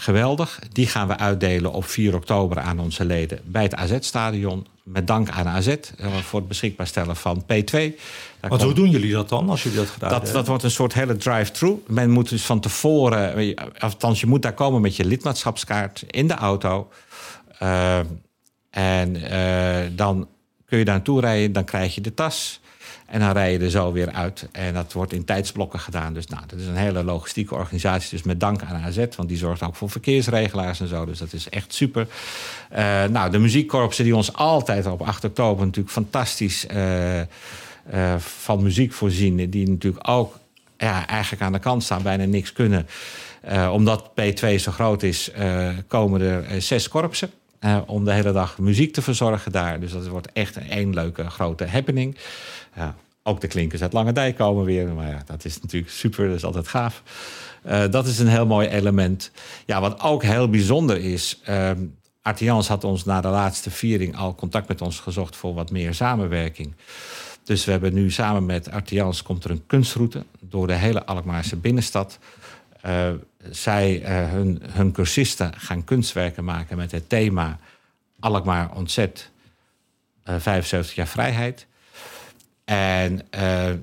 Geweldig. 0.00 0.58
Die 0.72 0.86
gaan 0.86 1.08
we 1.08 1.18
uitdelen 1.18 1.72
op 1.72 1.84
4 1.84 2.14
oktober 2.14 2.58
aan 2.58 2.78
onze 2.78 3.04
leden 3.04 3.40
bij 3.44 3.62
het 3.62 3.74
AZ-stadion. 3.74 4.66
Met 4.82 5.06
dank 5.06 5.30
aan 5.30 5.48
AZ 5.48 5.76
voor 6.22 6.38
het 6.38 6.48
beschikbaar 6.48 6.86
stellen 6.86 7.16
van 7.16 7.42
P2. 7.42 7.78
Wat 8.40 8.62
hoe 8.62 8.74
doen 8.74 8.90
jullie 8.90 9.12
dat 9.12 9.28
dan 9.28 9.48
als 9.50 9.62
jullie 9.62 9.78
dat 9.78 9.88
gedaan 9.88 10.10
dat, 10.10 10.32
Dat 10.32 10.46
wordt 10.46 10.62
een 10.62 10.70
soort 10.70 10.94
hele 10.94 11.16
drive-through. 11.16 11.88
Men 11.88 12.10
moet 12.10 12.28
dus 12.28 12.42
van 12.42 12.60
tevoren, 12.60 13.54
althans 13.78 14.20
je 14.20 14.26
moet 14.26 14.42
daar 14.42 14.54
komen 14.54 14.80
met 14.80 14.96
je 14.96 15.04
lidmaatschapskaart 15.04 16.04
in 16.06 16.28
de 16.28 16.34
auto. 16.34 16.88
Uh, 17.62 17.98
en 18.70 19.16
uh, 19.16 19.96
dan 19.96 20.28
kun 20.66 20.78
je 20.78 20.84
daar 20.84 20.94
naartoe 20.94 21.20
rijden, 21.20 21.52
dan 21.52 21.64
krijg 21.64 21.94
je 21.94 22.00
de 22.00 22.14
tas. 22.14 22.60
En 23.10 23.20
dan 23.20 23.32
rij 23.32 23.52
je 23.52 23.58
er 23.58 23.70
zo 23.70 23.92
weer 23.92 24.10
uit. 24.10 24.48
En 24.52 24.74
dat 24.74 24.92
wordt 24.92 25.12
in 25.12 25.24
tijdsblokken 25.24 25.78
gedaan. 25.78 26.14
Dus 26.14 26.26
nou, 26.26 26.42
dat 26.46 26.58
is 26.58 26.66
een 26.66 26.76
hele 26.76 27.04
logistieke 27.04 27.54
organisatie. 27.54 28.10
Dus 28.10 28.22
met 28.22 28.40
dank 28.40 28.62
aan 28.62 28.82
AZ, 28.82 28.96
want 29.16 29.28
die 29.28 29.38
zorgt 29.38 29.62
ook 29.62 29.76
voor 29.76 29.90
verkeersregelaars 29.90 30.80
en 30.80 30.88
zo. 30.88 31.04
Dus 31.04 31.18
dat 31.18 31.32
is 31.32 31.48
echt 31.48 31.74
super. 31.74 32.06
Uh, 32.72 33.04
nou, 33.04 33.30
de 33.30 33.38
muziekkorpsen 33.38 34.04
die 34.04 34.16
ons 34.16 34.32
altijd 34.32 34.86
op 34.86 35.02
8 35.02 35.24
oktober 35.24 35.64
natuurlijk 35.64 35.94
fantastisch 35.94 36.66
uh, 36.74 37.18
uh, 37.18 37.24
van 38.18 38.62
muziek 38.62 38.92
voorzien. 38.92 39.50
Die 39.50 39.68
natuurlijk 39.68 40.08
ook 40.08 40.38
ja, 40.78 41.06
eigenlijk 41.06 41.42
aan 41.42 41.52
de 41.52 41.58
kant 41.58 41.82
staan, 41.82 42.02
bijna 42.02 42.24
niks 42.24 42.52
kunnen. 42.52 42.86
omdat 43.70 44.10
P2 44.20 44.54
zo 44.54 44.72
groot 44.72 45.02
is, 45.02 45.30
komen 45.86 46.20
er 46.20 46.62
zes 46.62 46.88
korpsen. 46.88 47.30
Uh, 47.64 47.78
om 47.86 48.04
de 48.04 48.12
hele 48.12 48.32
dag 48.32 48.58
muziek 48.58 48.92
te 48.92 49.02
verzorgen 49.02 49.52
daar. 49.52 49.80
Dus 49.80 49.92
dat 49.92 50.06
wordt 50.06 50.32
echt 50.32 50.56
een 50.56 50.70
één 50.70 50.94
leuke 50.94 51.30
grote 51.30 51.66
happening. 51.66 52.16
Ook 53.22 53.40
de 53.40 53.46
klinkers 53.46 53.82
uit 53.82 53.92
Lange 53.92 54.12
Dijk 54.12 54.36
komen 54.36 54.64
weer. 54.64 54.88
Maar 54.88 55.08
ja, 55.08 55.22
dat 55.26 55.44
is 55.44 55.60
natuurlijk 55.60 55.92
super, 55.92 56.26
dat 56.26 56.36
is 56.36 56.44
altijd 56.44 56.68
gaaf. 56.68 57.02
Uh, 57.66 57.84
dat 57.90 58.06
is 58.06 58.18
een 58.18 58.28
heel 58.28 58.46
mooi 58.46 58.68
element. 58.68 59.30
Ja, 59.66 59.80
wat 59.80 60.00
ook 60.00 60.22
heel 60.22 60.48
bijzonder 60.48 60.96
is. 60.96 61.40
Uh, 61.48 61.70
Artians 62.22 62.68
had 62.68 62.84
ons 62.84 63.04
na 63.04 63.20
de 63.20 63.28
laatste 63.28 63.70
viering 63.70 64.16
al 64.16 64.34
contact 64.34 64.68
met 64.68 64.80
ons 64.80 64.98
gezocht 64.98 65.36
voor 65.36 65.54
wat 65.54 65.70
meer 65.70 65.94
samenwerking. 65.94 66.74
Dus 67.44 67.64
we 67.64 67.70
hebben 67.70 67.94
nu 67.94 68.10
samen 68.10 68.46
met 68.46 68.70
Artians 68.70 69.22
komt 69.22 69.44
er 69.44 69.50
een 69.50 69.66
kunstroute 69.66 70.24
door 70.40 70.66
de 70.66 70.74
hele 70.74 71.04
Alkmaarse 71.04 71.56
binnenstad. 71.56 72.18
Zij, 73.50 74.00
uh, 74.00 74.30
hun, 74.30 74.62
hun 74.70 74.92
cursisten 74.92 75.52
gaan 75.56 75.84
kunstwerken 75.84 76.44
maken 76.44 76.76
met 76.76 76.92
het 76.92 77.08
thema 77.08 77.58
Alkmaar 78.20 78.74
ontzet, 78.74 79.30
uh, 80.28 80.34
75 80.38 80.94
jaar 80.94 81.06
vrijheid. 81.06 81.66
En 82.64 83.20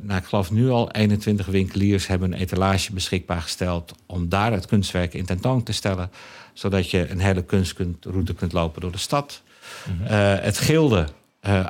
nou, 0.01 0.19
ik 0.19 0.25
geloof 0.25 0.51
nu 0.51 0.69
al 0.69 0.91
21 0.91 1.45
winkeliers 1.45 2.08
hebben 2.08 2.31
een 2.31 2.39
etalage 2.39 2.93
beschikbaar 2.93 3.41
gesteld 3.41 3.93
om 4.05 4.29
daar 4.29 4.51
het 4.51 4.65
kunstwerk 4.65 5.13
in 5.13 5.25
tentoon 5.25 5.63
te 5.63 5.71
stellen, 5.71 6.12
zodat 6.53 6.91
je 6.91 7.10
een 7.10 7.19
hele 7.19 7.43
kunstroute 7.43 8.34
kunt 8.34 8.53
lopen 8.53 8.81
door 8.81 8.91
de 8.91 8.97
stad. 8.97 9.41
Mm 9.88 9.97
-hmm. 9.97 10.08
het 10.41 10.58
Gilde, 10.58 11.08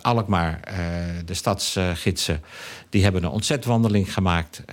Alkmaar, 0.01 0.59
de 1.25 1.33
stadsgidsen, 1.33 2.41
die 2.89 3.03
hebben 3.03 3.23
een 3.23 3.29
ontzetwandeling 3.29 4.13
gemaakt. 4.13 4.63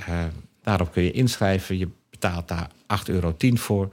daarop 0.62 0.92
kun 0.92 1.02
je 1.02 1.12
inschrijven. 1.12 1.78
Je 1.78 1.88
betaalt 2.24 2.48
daar 2.48 2.68
8,10 3.08 3.14
euro 3.14 3.34
voor 3.54 3.88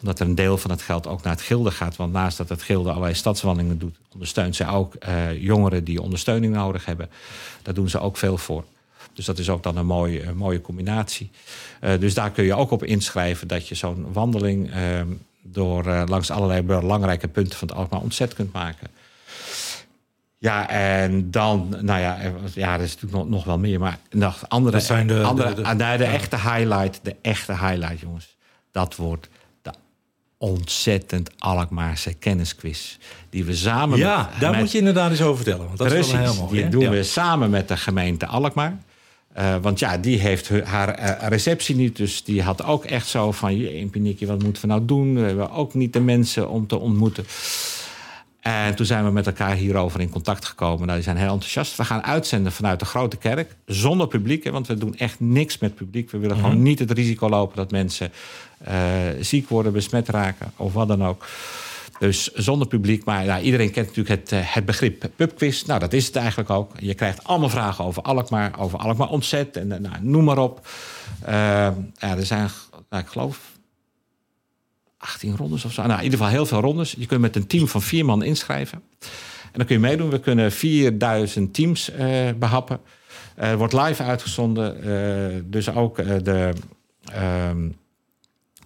omdat 0.00 0.20
er 0.20 0.26
een 0.26 0.34
deel 0.34 0.58
van 0.58 0.70
het 0.70 0.82
geld 0.82 1.06
ook 1.06 1.22
naar 1.22 1.32
het 1.32 1.42
gilde 1.42 1.70
gaat. 1.70 1.96
Want 1.96 2.12
naast 2.12 2.36
dat 2.36 2.48
het 2.48 2.62
gilde 2.62 2.90
allerlei 2.90 3.14
stadswandelingen 3.14 3.78
doet... 3.78 3.96
ondersteunt 4.12 4.56
ze 4.56 4.66
ook 4.66 4.94
uh, 5.08 5.42
jongeren 5.42 5.84
die 5.84 6.02
ondersteuning 6.02 6.54
nodig 6.54 6.84
hebben. 6.84 7.10
Daar 7.62 7.74
doen 7.74 7.88
ze 7.88 7.98
ook 7.98 8.16
veel 8.16 8.38
voor. 8.38 8.64
Dus 9.12 9.24
dat 9.24 9.38
is 9.38 9.50
ook 9.50 9.62
dan 9.62 9.76
een 9.76 9.86
mooie, 9.86 10.32
mooie 10.34 10.60
combinatie. 10.60 11.30
Uh, 11.80 12.00
dus 12.00 12.14
daar 12.14 12.30
kun 12.30 12.44
je 12.44 12.54
ook 12.54 12.70
op 12.70 12.84
inschrijven 12.84 13.48
dat 13.48 13.68
je 13.68 13.74
zo'n 13.74 14.12
wandeling... 14.12 14.74
Uh, 14.74 15.00
door 15.48 15.84
langs 15.84 16.30
allerlei 16.30 16.62
belangrijke 16.62 17.28
punten 17.28 17.58
van 17.58 17.68
het 17.68 17.76
Alkmaar 17.76 18.00
ontzet 18.00 18.34
kunt 18.34 18.52
maken. 18.52 18.88
Ja, 20.38 20.68
en 20.68 21.30
dan, 21.30 21.68
nou 21.80 22.00
ja, 22.00 22.18
ja 22.54 22.74
er 22.74 22.80
is 22.80 22.94
natuurlijk 22.94 23.22
nog, 23.22 23.28
nog 23.28 23.44
wel 23.44 23.58
meer. 23.58 23.80
Maar 23.80 23.98
nog 24.10 24.44
andere, 24.48 24.76
dat 24.76 24.86
zijn 24.86 25.06
de, 25.06 25.22
andere, 25.22 25.54
de, 25.54 25.62
de, 25.62 25.76
de, 25.76 25.94
de 25.96 26.04
echte 26.04 26.36
highlight, 26.36 27.00
de 27.02 27.16
echte 27.22 27.52
highlight, 27.52 28.00
jongens. 28.00 28.36
Dat 28.72 28.96
wordt 28.96 29.28
de 29.62 29.70
ontzettend 30.38 31.30
Alkmaarse 31.38 32.14
kennisquiz. 32.14 32.96
Die 33.30 33.44
we 33.44 33.54
samen 33.54 33.98
Ja, 33.98 34.28
met, 34.30 34.40
daar 34.40 34.50
met, 34.50 34.60
moet 34.60 34.72
je 34.72 34.78
inderdaad 34.78 35.10
eens 35.10 35.22
over 35.22 35.36
vertellen. 35.36 35.66
Want 35.66 35.78
dat 35.78 35.88
precies, 35.88 36.06
is 36.06 36.12
wel 36.12 36.32
heel 36.32 36.42
mooi. 36.42 36.60
Die 36.60 36.68
doen 36.68 36.80
ja. 36.80 36.90
we 36.90 37.02
samen 37.02 37.50
met 37.50 37.68
de 37.68 37.76
gemeente 37.76 38.26
Alkmaar. 38.26 38.78
Uh, 39.38 39.56
want 39.60 39.78
ja, 39.78 39.98
die 39.98 40.18
heeft 40.18 40.48
haar 40.64 41.00
uh, 41.00 41.28
receptie 41.28 41.76
niet. 41.76 41.96
Dus 41.96 42.24
die 42.24 42.42
had 42.42 42.64
ook 42.64 42.84
echt 42.84 43.06
zo 43.06 43.32
van... 43.32 43.56
je 43.56 43.86
Piniki, 43.86 44.26
wat 44.26 44.42
moeten 44.42 44.62
we 44.62 44.68
nou 44.68 44.84
doen? 44.84 45.14
We 45.14 45.20
hebben 45.20 45.50
ook 45.50 45.74
niet 45.74 45.92
de 45.92 46.00
mensen 46.00 46.48
om 46.48 46.66
te 46.66 46.78
ontmoeten. 46.78 47.24
En 48.46 48.74
toen 48.74 48.86
zijn 48.86 49.04
we 49.04 49.10
met 49.10 49.26
elkaar 49.26 49.54
hierover 49.54 50.00
in 50.00 50.08
contact 50.08 50.44
gekomen. 50.44 50.80
Nou, 50.80 50.92
die 50.92 51.02
zijn 51.02 51.16
heel 51.16 51.32
enthousiast. 51.32 51.76
We 51.76 51.84
gaan 51.84 52.02
uitzenden 52.02 52.52
vanuit 52.52 52.78
de 52.78 52.84
grote 52.84 53.16
kerk. 53.16 53.56
Zonder 53.64 54.08
publiek, 54.08 54.44
hè, 54.44 54.50
want 54.50 54.66
we 54.66 54.74
doen 54.74 54.96
echt 54.96 55.20
niks 55.20 55.58
met 55.58 55.74
publiek. 55.74 56.10
We 56.10 56.18
willen 56.18 56.36
mm 56.36 56.42
-hmm. 56.42 56.50
gewoon 56.50 56.64
niet 56.64 56.78
het 56.78 56.90
risico 56.90 57.28
lopen 57.28 57.56
dat 57.56 57.70
mensen 57.70 58.12
uh, 58.68 58.74
ziek 59.20 59.48
worden, 59.48 59.72
besmet 59.72 60.08
raken 60.08 60.52
of 60.56 60.72
wat 60.72 60.88
dan 60.88 61.04
ook. 61.04 61.26
Dus 61.98 62.32
zonder 62.32 62.68
publiek. 62.68 63.04
Maar 63.04 63.42
iedereen 63.42 63.70
kent 63.70 63.86
natuurlijk 63.86 64.20
het, 64.20 64.54
het 64.54 64.64
begrip 64.64 65.10
pubquiz. 65.16 65.62
Nou, 65.62 65.80
dat 65.80 65.92
is 65.92 66.06
het 66.06 66.16
eigenlijk 66.16 66.50
ook. 66.50 66.72
Je 66.78 66.94
krijgt 66.94 67.24
allemaal 67.24 67.48
vragen 67.48 67.84
over 67.84 68.02
Alkmaar, 68.02 68.58
over 68.58 68.78
Alkmaar 68.78 69.08
ontzet 69.08 69.56
en 69.56 69.68
nou, 69.68 69.94
noem 70.00 70.24
maar 70.24 70.38
op. 70.38 70.68
Uh, 71.22 71.28
ja, 71.28 72.16
er 72.16 72.26
zijn, 72.26 72.50
nou, 72.90 73.02
ik 73.02 73.08
geloof, 73.08 73.55
18 75.06 75.36
rondes 75.36 75.64
of 75.64 75.72
zo. 75.72 75.82
Nou, 75.82 75.98
in 75.98 76.04
ieder 76.04 76.18
geval 76.18 76.34
heel 76.34 76.46
veel 76.46 76.60
rondes. 76.60 76.94
Je 76.98 77.06
kunt 77.06 77.20
met 77.20 77.36
een 77.36 77.46
team 77.46 77.68
van 77.68 77.82
vier 77.82 78.04
man 78.04 78.22
inschrijven. 78.22 78.82
En 79.42 79.52
dan 79.52 79.66
kun 79.66 79.74
je 79.74 79.80
meedoen. 79.80 80.10
We 80.10 80.20
kunnen 80.20 80.52
4000 80.52 81.54
teams 81.54 81.90
uh, 81.90 82.30
behappen. 82.36 82.80
Uh, 83.40 83.54
wordt 83.54 83.72
live 83.72 84.02
uitgezonden. 84.02 84.86
Uh, 84.86 85.42
dus 85.44 85.74
ook 85.74 85.96
de, 86.24 86.52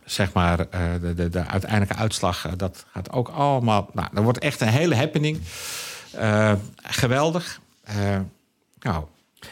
zeg 0.04 0.32
maar, 0.32 0.56
de, 1.00 1.14
de, 1.14 1.28
de, 1.28 1.46
uiteindelijke 1.46 1.94
uitslag. 1.94 2.48
dat 2.56 2.86
gaat 2.92 3.12
ook 3.12 3.28
allemaal. 3.28 3.90
Nou, 3.92 4.08
dat 4.12 4.22
wordt 4.24 4.38
echt 4.38 4.60
een 4.60 4.68
hele 4.68 4.94
happening. 4.94 5.40
geweldig. 6.82 7.60
nou, 8.80 9.04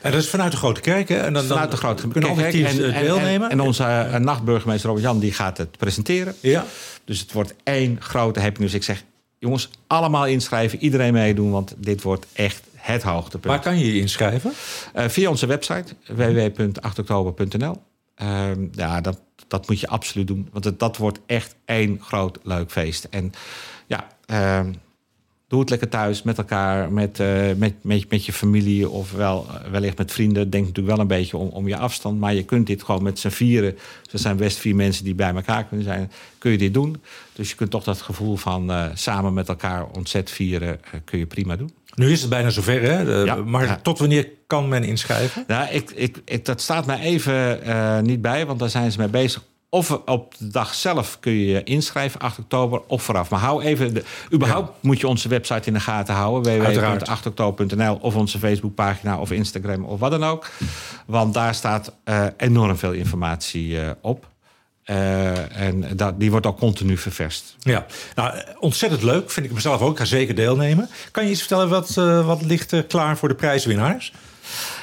en 0.02 0.12
dat 0.12 0.20
is 0.22 0.28
vanuit 0.28 0.50
de 0.50 0.56
Grote 0.56 0.80
Kerk, 0.80 1.08
hè? 1.08 1.16
En 1.16 1.32
dan, 1.32 1.44
vanuit 1.44 1.70
de 1.70 1.76
Grote 1.76 2.02
Kerk. 2.02 2.12
Kunnen 2.12 2.30
alle 2.30 2.48
teams 2.48 2.78
en, 2.78 3.02
deelnemen? 3.02 3.50
En, 3.50 3.58
en 3.58 3.60
onze 3.60 3.82
uh, 3.82 4.14
nachtburgemeester 4.16 4.86
Robert-Jan 4.86 5.18
die 5.18 5.32
gaat 5.32 5.58
het 5.58 5.76
presenteren. 5.76 6.34
Ja. 6.40 6.64
Dus 7.04 7.20
het 7.20 7.32
wordt 7.32 7.54
één 7.62 7.96
grote 8.00 8.40
happening. 8.40 8.70
Dus 8.70 8.80
ik 8.80 8.86
zeg, 8.86 9.04
jongens, 9.38 9.70
allemaal 9.86 10.26
inschrijven. 10.26 10.78
Iedereen 10.82 11.12
meedoen, 11.12 11.50
want 11.50 11.74
dit 11.76 12.02
wordt 12.02 12.26
echt 12.32 12.62
het 12.74 13.02
hoogtepunt. 13.02 13.54
Waar 13.54 13.62
kan 13.62 13.78
je 13.78 13.94
je 13.94 14.00
inschrijven? 14.00 14.52
Uh, 14.96 15.08
via 15.08 15.30
onze 15.30 15.46
website, 15.46 15.94
www.8oktober.nl. 16.06 17.82
Uh, 18.22 18.50
ja, 18.72 19.00
dat, 19.00 19.20
dat 19.48 19.68
moet 19.68 19.80
je 19.80 19.88
absoluut 19.88 20.26
doen. 20.26 20.48
Want 20.52 20.64
het, 20.64 20.78
dat 20.78 20.96
wordt 20.96 21.18
echt 21.26 21.54
één 21.64 22.00
groot 22.02 22.38
leuk 22.42 22.70
feest. 22.70 23.06
En 23.10 23.32
ja... 23.86 24.06
Doe 25.48 25.60
het 25.60 25.70
lekker 25.70 25.88
thuis 25.88 26.22
met 26.22 26.38
elkaar, 26.38 26.92
met, 26.92 27.18
uh, 27.20 27.26
met, 27.56 27.74
met, 27.80 28.10
met 28.10 28.24
je 28.26 28.32
familie 28.32 28.88
of 28.88 29.12
wel, 29.12 29.46
wellicht 29.70 29.98
met 29.98 30.12
vrienden. 30.12 30.50
Denk 30.50 30.66
natuurlijk 30.66 30.94
wel 30.94 31.02
een 31.04 31.10
beetje 31.10 31.36
om, 31.36 31.48
om 31.48 31.68
je 31.68 31.76
afstand. 31.76 32.18
Maar 32.20 32.34
je 32.34 32.44
kunt 32.44 32.66
dit 32.66 32.82
gewoon 32.82 33.02
met 33.02 33.18
z'n 33.18 33.28
vieren. 33.28 33.78
Er 34.12 34.18
zijn 34.18 34.36
best 34.36 34.58
vier 34.58 34.74
mensen 34.74 35.04
die 35.04 35.14
bij 35.14 35.34
elkaar 35.34 35.64
kunnen 35.64 35.86
zijn. 35.86 36.10
Kun 36.38 36.50
je 36.50 36.58
dit 36.58 36.74
doen. 36.74 36.96
Dus 37.32 37.50
je 37.50 37.56
kunt 37.56 37.70
toch 37.70 37.84
dat 37.84 38.00
gevoel 38.00 38.36
van 38.36 38.70
uh, 38.70 38.84
samen 38.94 39.34
met 39.34 39.48
elkaar 39.48 39.86
ontzet 39.86 40.30
vieren, 40.30 40.68
uh, 40.68 41.00
kun 41.04 41.18
je 41.18 41.26
prima 41.26 41.56
doen. 41.56 41.70
Nu 41.94 42.10
is 42.12 42.20
het 42.20 42.30
bijna 42.30 42.50
zover, 42.50 42.82
hè? 42.82 43.04
De- 43.04 43.22
Ja, 43.26 43.34
maar 43.34 43.64
ja. 43.64 43.76
tot 43.82 43.98
wanneer 43.98 44.28
kan 44.46 44.68
men 44.68 44.84
inschrijven? 44.84 45.44
Nou, 45.46 45.68
ik, 45.70 45.90
ik, 45.90 46.20
ik, 46.24 46.44
dat 46.44 46.60
staat 46.60 46.86
mij 46.86 46.98
even 47.00 47.62
eh, 47.62 48.00
niet 48.00 48.20
bij, 48.22 48.46
want 48.46 48.58
daar 48.58 48.70
zijn 48.70 48.92
ze 48.92 48.98
mee 48.98 49.08
bezig. 49.08 49.44
Of 49.70 49.90
op 49.90 50.34
de 50.38 50.48
dag 50.48 50.74
zelf 50.74 51.16
kun 51.20 51.32
je 51.32 51.46
je 51.46 51.62
inschrijven, 51.64 52.20
8 52.20 52.38
oktober, 52.38 52.80
of 52.86 53.02
vooraf. 53.02 53.30
Maar 53.30 53.40
hou 53.40 53.62
even, 53.62 53.94
de, 53.94 54.04
überhaupt 54.32 54.72
moet 54.80 55.00
je 55.00 55.08
onze 55.08 55.28
website 55.28 55.68
in 55.68 55.72
de 55.72 55.80
gaten 55.80 56.14
houden. 56.14 56.64
Uiteraard. 56.64 57.08
www.8oktober.nl 57.08 57.98
of 58.00 58.14
onze 58.14 58.38
Facebookpagina 58.38 59.18
of 59.18 59.30
Instagram 59.30 59.84
of 59.84 60.00
wat 60.00 60.10
dan 60.10 60.24
ook. 60.24 60.50
Want 61.06 61.34
daar 61.34 61.54
staat 61.54 61.92
eh, 62.04 62.26
enorm 62.36 62.76
veel 62.76 62.92
informatie 62.92 63.80
eh, 63.80 63.90
op. 64.00 64.28
Eh, 64.84 65.60
en 65.60 65.96
dat, 65.96 66.20
die 66.20 66.30
wordt 66.30 66.46
ook 66.46 66.58
continu 66.58 66.96
ververst. 66.96 67.56
Ja, 67.58 67.86
nou, 68.14 68.42
ontzettend 68.58 69.02
leuk. 69.02 69.30
Vind 69.30 69.46
ik 69.46 69.52
mezelf 69.52 69.80
ook. 69.80 69.92
Ik 69.92 69.98
ga 69.98 70.04
zeker 70.04 70.34
deelnemen. 70.34 70.88
Kan 71.10 71.24
je 71.24 71.30
eens 71.30 71.38
vertellen 71.38 71.68
wat, 71.68 71.94
wat 72.24 72.42
ligt 72.42 72.86
klaar 72.86 73.16
voor 73.16 73.28
de 73.28 73.34
prijswinnaars? 73.34 74.12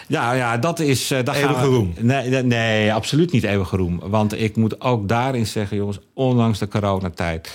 Ja, 0.08 0.32
ja 0.34 0.58
dat 0.58 0.80
is... 0.80 1.10
Eeuwige 1.10 1.66
roem. 1.66 1.94
Nee, 2.00 2.44
nee, 2.44 2.94
absoluut 2.94 3.32
niet 3.32 3.44
eeuwige 3.44 3.78
roem. 3.78 4.00
Want 4.00 4.40
ik 4.40 4.56
moet 4.56 4.82
ook 4.82 5.08
daarin 5.08 5.46
zeggen, 5.48 5.78
jongens... 5.78 6.00
ondanks 6.14 6.60
de 6.60 6.68
coronatijd... 6.68 7.52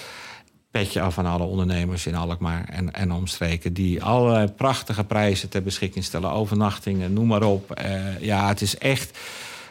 petje 0.71 1.01
af 1.01 1.19
aan 1.19 1.27
alle 1.27 1.45
ondernemers 1.45 2.07
in 2.07 2.15
Alkmaar 2.15 2.65
en, 2.69 2.93
en 2.93 3.13
omstreken... 3.13 3.73
die 3.73 4.03
allerlei 4.03 4.47
prachtige 4.47 5.05
prijzen 5.05 5.49
ter 5.49 5.63
beschikking 5.63 6.05
stellen. 6.05 6.31
Overnachtingen, 6.31 7.13
noem 7.13 7.27
maar 7.27 7.43
op. 7.43 7.71
Eh, 7.71 8.21
ja, 8.21 8.49
het 8.49 8.61
is 8.61 8.79
echt... 8.79 9.19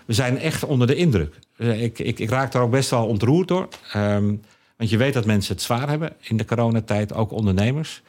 We 0.06 0.14
zijn 0.14 0.40
echt 0.40 0.64
onder 0.64 0.88
de 0.88 0.96
indruk. 0.96 1.40
Eh, 1.58 1.84
Ik, 1.84 2.00
ik, 2.00 2.20
ik 2.20 2.30
raak 2.30 2.52
daar 2.52 2.62
ook 2.62 2.72
best 2.72 2.90
wel 2.90 3.06
ontroerd 3.06 3.48
door. 3.48 3.68
Ehm, 3.94 4.34
want 4.78 4.90
je 4.90 4.98
weet 4.98 5.14
dat 5.14 5.26
mensen 5.26 5.54
het 5.54 5.64
zwaar 5.64 5.90
hebben 5.90 6.14
in 6.22 6.38
de 6.38 6.46
coronatijd, 6.46 7.14
ook 7.14 7.32
ondernemers. 7.32 8.02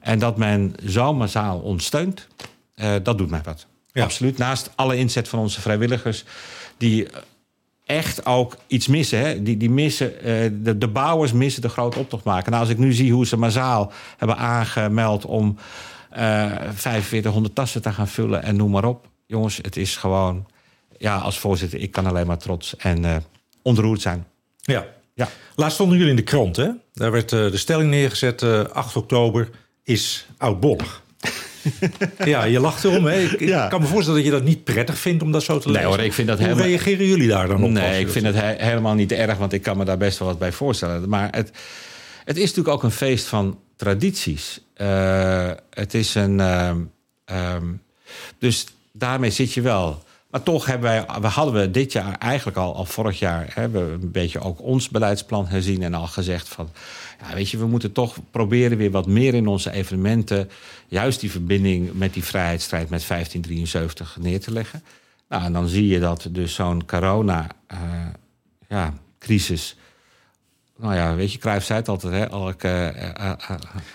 En 0.00 0.18
dat 0.18 0.36
men 0.36 0.74
zo 0.86 1.14
massaal 1.14 1.58
ons 1.58 1.84
steunt, 1.84 2.26
dat 3.02 3.18
doet 3.18 3.30
mij 3.30 3.40
wat. 3.44 3.66
Ja. 3.96 4.04
Absoluut. 4.04 4.38
Naast 4.38 4.70
alle 4.74 4.96
inzet 4.96 5.28
van 5.28 5.38
onze 5.38 5.60
vrijwilligers, 5.60 6.24
die 6.76 7.08
echt 7.84 8.26
ook 8.26 8.56
iets 8.66 8.86
missen. 8.86 9.18
Hè? 9.18 9.42
Die, 9.42 9.56
die 9.56 9.70
missen 9.70 10.20
eh, 10.20 10.50
de, 10.52 10.78
de 10.78 10.88
bouwers 10.88 11.32
missen 11.32 11.62
de 11.62 11.68
grote 11.68 11.98
optocht 11.98 12.24
maken. 12.24 12.50
Nou, 12.50 12.62
als 12.62 12.72
ik 12.72 12.78
nu 12.78 12.92
zie 12.92 13.12
hoe 13.12 13.26
ze 13.26 13.36
massaal 13.36 13.92
hebben 14.16 14.36
aangemeld 14.36 15.24
om 15.24 15.56
eh 16.10 16.52
4500 16.74 17.54
tassen 17.54 17.82
te 17.82 17.92
gaan 17.92 18.08
vullen 18.08 18.42
en 18.42 18.56
noem 18.56 18.70
maar 18.70 18.84
op. 18.84 19.08
Jongens, 19.26 19.56
het 19.62 19.76
is 19.76 19.96
gewoon, 19.96 20.46
ja, 20.98 21.16
als 21.16 21.38
voorzitter, 21.38 21.80
ik 21.80 21.90
kan 21.90 22.06
alleen 22.06 22.26
maar 22.26 22.38
trots 22.38 22.76
en 22.76 23.04
eh, 23.04 23.16
ontroerd 23.62 24.00
zijn. 24.00 24.26
Ja. 24.60 24.86
Ja. 25.14 25.28
Laatst 25.54 25.74
stonden 25.74 25.96
jullie 25.96 26.10
in 26.10 26.16
de 26.16 26.22
krant, 26.22 26.56
hè? 26.56 26.68
Daar 26.92 27.10
werd 27.10 27.32
eh, 27.32 27.50
de 27.50 27.56
stelling 27.56 27.90
neergezet: 27.90 28.42
eh, 28.42 28.64
8 28.64 28.96
oktober 28.96 29.50
is 29.82 30.26
oudbollig. 30.36 31.02
ja, 32.24 32.44
je 32.44 32.60
lacht 32.60 32.84
erom. 32.84 33.04
Hè? 33.04 33.18
Ik, 33.20 33.68
kan 33.68 33.80
me 33.80 33.86
voorstellen 33.86 34.22
dat 34.22 34.28
je 34.32 34.36
dat 34.36 34.44
niet 34.44 34.64
prettig 34.64 34.98
vindt 34.98 35.22
om 35.22 35.32
dat 35.32 35.42
zo 35.42 35.58
te 35.58 35.66
Nee, 35.66 35.76
lezen. 35.76 35.88
hoor, 35.90 36.00
ik 36.00 36.12
vind 36.12 36.28
dat 36.28 36.36
Hoe 36.38 36.46
helemaal- 36.46 36.68
reageren 36.68 37.06
jullie 37.06 37.28
daar 37.28 37.48
dan 37.48 37.62
op? 37.64 37.70
Nee, 37.70 38.00
ik 38.00 38.08
vind 38.08 38.26
het 38.26 38.34
he- 38.34 38.54
helemaal 38.64 38.94
niet 38.94 39.12
erg, 39.12 39.38
want 39.38 39.52
ik 39.52 39.62
kan 39.62 39.76
me 39.76 39.84
daar 39.84 39.96
best 39.98 40.18
wel 40.18 40.28
wat 40.28 40.38
bij 40.38 40.52
voorstellen. 40.52 41.08
Maar 41.08 41.28
het, 41.30 41.50
het 42.24 42.36
is 42.36 42.42
natuurlijk 42.42 42.68
ook 42.76 42.82
een 42.82 42.90
feest 42.90 43.26
van 43.26 43.58
tradities. 43.76 44.60
Eh, 44.74 45.50
het 45.70 45.94
is 45.94 46.14
een. 46.14 46.40
ehm, 46.40 46.78
ehm, 47.24 47.64
dus 48.38 48.64
daarmee 48.92 49.30
zit 49.30 49.52
je 49.52 49.60
wel. 49.60 50.04
Maar 50.36 50.44
toch 50.44 50.66
hebben 50.66 50.90
wij, 50.90 51.20
we 51.20 51.26
hadden 51.26 51.54
we 51.54 51.70
dit 51.70 51.92
jaar 51.92 52.18
eigenlijk 52.18 52.56
al, 52.56 52.74
al 52.74 52.84
vorig 52.84 53.18
jaar, 53.18 53.46
hebben 53.54 53.86
we 53.86 53.92
een 53.92 54.10
beetje 54.10 54.40
ook 54.40 54.62
ons 54.62 54.88
beleidsplan 54.88 55.46
herzien 55.46 55.82
en 55.82 55.94
al 55.94 56.06
gezegd 56.06 56.48
van, 56.48 56.70
ja, 57.20 57.34
weet 57.34 57.50
je, 57.50 57.58
we 57.58 57.66
moeten 57.66 57.92
toch 57.92 58.16
proberen 58.30 58.78
weer 58.78 58.90
wat 58.90 59.06
meer 59.06 59.34
in 59.34 59.46
onze 59.46 59.70
evenementen, 59.70 60.50
juist 60.86 61.20
die 61.20 61.30
verbinding 61.30 61.92
met 61.92 62.14
die 62.14 62.24
vrijheidsstrijd 62.24 62.88
met 62.88 63.06
1573 63.08 64.16
neer 64.20 64.40
te 64.40 64.52
leggen. 64.52 64.82
Nou, 65.28 65.44
en 65.44 65.52
dan 65.52 65.68
zie 65.68 65.86
je 65.86 66.00
dat 66.00 66.28
dus 66.30 66.54
zo'n 66.54 66.86
corona, 66.86 67.46
eh, 67.66 67.78
ja. 68.68 68.94
Nou 70.76 70.94
ja, 70.94 71.14
weet 71.14 71.32
je, 71.32 71.38
Cruijff 71.38 71.66
zei 71.66 71.78
het 71.78 71.88
altijd, 71.88 72.12
hè? 72.12 72.28
Elk, 72.30 72.62
eh, 72.62 73.28
elk, 73.28 73.40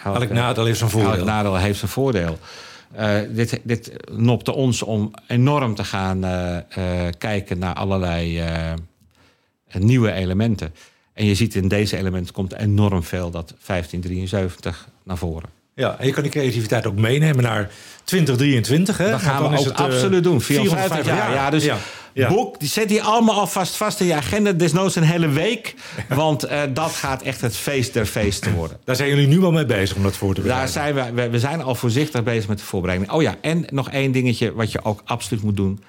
Elk 0.03 0.29
nadeel 0.29 0.65
heeft 0.65 0.77
zijn 0.77 0.89
voordeel. 0.89 1.13
Elk 1.13 1.25
nadeel 1.25 1.55
heeft 1.55 1.79
zijn 1.79 1.91
voordeel. 1.91 2.39
Eh, 2.93 3.19
dit, 3.29 3.59
dit 3.63 3.91
nopte 4.11 4.53
ons 4.53 4.81
om 4.81 5.11
enorm 5.27 5.75
te 5.75 5.83
gaan 5.83 6.23
eh, 6.23 6.57
eh, 6.57 7.13
kijken 7.17 7.59
naar 7.59 7.73
allerlei 7.73 8.43
nieuwe 9.71 10.11
elementen. 10.11 10.73
En 11.13 11.25
je 11.25 11.35
ziet 11.35 11.55
in 11.55 11.67
deze 11.67 11.97
elementen 11.97 12.33
komt 12.33 12.53
enorm 12.53 13.03
veel 13.03 13.31
dat 13.31 13.53
1573 13.65 14.87
naar 15.03 15.17
voren. 15.17 15.49
Ja, 15.75 15.99
en 15.99 16.05
je 16.05 16.13
kan 16.13 16.23
die 16.23 16.31
creativiteit 16.31 16.85
ook 16.85 16.95
meenemen 16.95 17.43
naar 17.43 17.71
2023. 18.03 18.97
Hè? 18.97 19.09
Dat 19.09 19.21
gaan 19.21 19.41
dan 19.41 19.51
we 19.51 19.57
ook 19.57 19.65
het, 19.65 19.75
absoluut 19.75 20.23
doen. 20.23 20.41
450 20.41 21.03
450 21.03 21.15
jaar. 21.15 21.33
Ja, 21.33 21.49
dus 21.49 21.63
Ja, 21.63 21.77
ja. 22.13 22.27
boek, 22.29 22.59
die 22.59 22.69
zet 22.69 22.87
die 22.87 23.03
allemaal 23.03 23.35
alvast 23.35 23.75
vast 23.75 23.99
in 23.99 24.05
je 24.05 24.13
agenda. 24.13 24.51
Desnoods 24.51 24.95
een 24.95 25.03
hele 25.03 25.27
week. 25.27 25.75
Want 26.09 26.43
eh, 26.43 26.61
dat 26.73 26.91
gaat 26.91 27.21
echt 27.21 27.41
het 27.41 27.55
feest 27.55 27.93
der 27.93 28.05
feesten 28.05 28.53
worden. 28.53 28.77
Daar 28.83 28.95
zijn 28.95 29.09
jullie 29.09 29.27
nu 29.27 29.43
al 29.43 29.51
mee 29.51 29.65
bezig 29.65 29.97
om 29.97 30.03
dat 30.03 30.17
voor 30.17 30.33
te 30.33 30.41
Daar 30.41 30.43
bereiden. 30.43 30.73
zijn 30.73 31.15
we, 31.15 31.21
we, 31.21 31.29
we 31.29 31.39
zijn 31.39 31.61
al 31.61 31.75
voorzichtig 31.75 32.23
bezig 32.23 32.47
met 32.47 32.57
de 32.57 32.63
voorbereiding. 32.63 33.11
Oh 33.11 33.21
ja, 33.21 33.35
en 33.41 33.65
nog 33.69 33.89
één 33.89 34.11
dingetje 34.11 34.53
wat 34.53 34.71
je 34.71 34.83
ook 34.83 35.01
absoluut 35.05 35.43
moet 35.43 35.57
doen. 35.57 35.83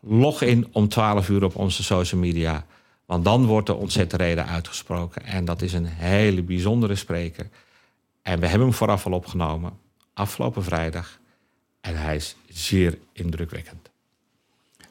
Log 0.00 0.42
in 0.42 0.68
om 0.72 0.88
12 0.88 1.28
uur 1.28 1.44
op 1.44 1.56
onze 1.56 1.82
social 1.82 2.20
media. 2.20 2.64
Want 3.06 3.24
dan 3.24 3.46
wordt 3.46 3.66
de 3.66 3.74
ontzette 3.74 4.16
reden 4.16 4.46
uitgesproken. 4.46 5.24
En 5.24 5.44
dat 5.44 5.62
is 5.62 5.72
een 5.72 5.86
hele 5.86 6.42
bijzondere 6.42 6.94
spreker. 6.94 7.48
En 8.22 8.40
we 8.40 8.46
hebben 8.46 8.66
hem 8.66 8.76
vooraf 8.76 9.06
al 9.06 9.12
opgenomen. 9.12 9.72
Afgelopen 10.14 10.64
vrijdag. 10.64 11.18
En 11.80 11.96
hij 11.96 12.16
is 12.16 12.36
zeer 12.48 12.98
indrukwekkend. 13.12 13.89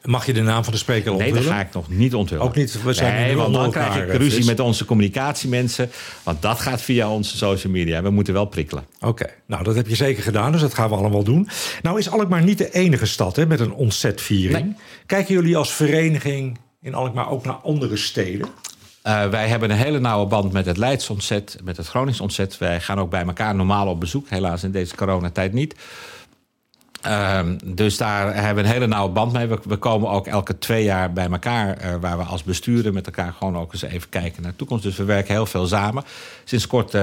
Mag 0.04 0.26
je 0.26 0.32
de 0.32 0.42
naam 0.42 0.64
van 0.64 0.72
de 0.72 0.78
spreker 0.78 1.10
Nee, 1.10 1.18
dat 1.18 1.28
onthullen? 1.28 1.52
ga 1.52 1.60
ik 1.60 1.72
nog 1.72 1.88
niet 1.88 2.14
onthullen. 2.14 2.44
Ook 2.44 2.54
niet, 2.54 2.82
we 2.82 2.92
zijn 2.92 3.14
nee, 3.14 3.36
want 3.36 3.54
dan 3.54 3.70
krijg 3.70 3.96
ik 3.96 4.12
ruzie 4.12 4.44
met 4.44 4.60
onze 4.60 4.84
communicatiemensen. 4.84 5.90
Want 6.22 6.42
dat 6.42 6.60
gaat 6.60 6.82
via 6.82 7.10
onze 7.10 7.36
social 7.36 7.72
media. 7.72 8.02
We 8.02 8.10
moeten 8.10 8.34
wel 8.34 8.44
prikkelen. 8.44 8.84
Oké, 9.00 9.26
nou 9.46 9.64
dat 9.64 9.74
heb 9.74 9.88
je 9.88 9.94
zeker 9.94 10.22
gedaan, 10.22 10.52
dus 10.52 10.60
dat 10.60 10.74
gaan 10.74 10.88
we 10.88 10.94
allemaal 10.94 11.22
doen. 11.22 11.48
Nou 11.82 11.98
is 11.98 12.10
Alkmaar 12.10 12.42
niet 12.42 12.58
de 12.58 12.72
enige 12.72 13.06
stad 13.06 13.36
hè, 13.36 13.46
met 13.46 13.60
een 13.60 13.72
ontzetviering. 13.72 14.64
Nee. 14.64 14.74
Kijken 15.06 15.34
jullie 15.34 15.56
als 15.56 15.72
vereniging 15.72 16.58
in 16.82 16.94
Alkmaar 16.94 17.30
ook 17.30 17.44
naar 17.44 17.54
andere 17.54 17.96
steden? 17.96 18.48
Eh, 19.02 19.28
wij 19.28 19.48
hebben 19.48 19.70
een 19.70 19.76
hele 19.76 20.00
nauwe 20.00 20.26
band 20.26 20.52
met 20.52 20.66
het 20.66 20.76
Leids 20.76 21.10
ontzet, 21.10 21.58
met 21.64 21.76
het 21.76 21.86
Gronings 21.86 22.20
ontzet. 22.20 22.58
Wij 22.58 22.80
gaan 22.80 22.98
ook 23.00 23.10
bij 23.10 23.24
elkaar 23.24 23.54
normaal 23.54 23.86
op 23.86 24.00
bezoek, 24.00 24.28
helaas 24.28 24.64
in 24.64 24.70
deze 24.70 24.94
coronatijd 24.94 25.52
niet. 25.52 25.74
Ehm, 27.00 27.58
dus 27.64 27.96
daar 27.96 28.34
hebben 28.34 28.54
we 28.54 28.68
een 28.68 28.74
hele 28.74 28.86
nauwe 28.86 29.12
band 29.12 29.32
mee. 29.32 29.46
We, 29.46 29.76
komen 29.76 30.10
ook 30.10 30.26
elke 30.26 30.58
twee 30.58 30.84
jaar 30.84 31.12
bij 31.12 31.28
elkaar, 31.30 31.76
eh, 31.76 31.94
waar 32.00 32.18
we 32.18 32.24
als 32.24 32.42
besturen 32.42 32.94
met 32.94 33.06
elkaar 33.06 33.32
gewoon 33.32 33.56
ook 33.56 33.72
eens 33.72 33.82
even 33.82 34.08
kijken 34.08 34.42
naar 34.42 34.50
de 34.50 34.56
toekomst. 34.56 34.82
Dus 34.82 34.96
we 34.96 35.04
werken 35.04 35.34
heel 35.34 35.46
veel 35.46 35.66
samen. 35.66 36.04
Sinds 36.44 36.66
kort 36.66 36.94
eh, 36.94 37.02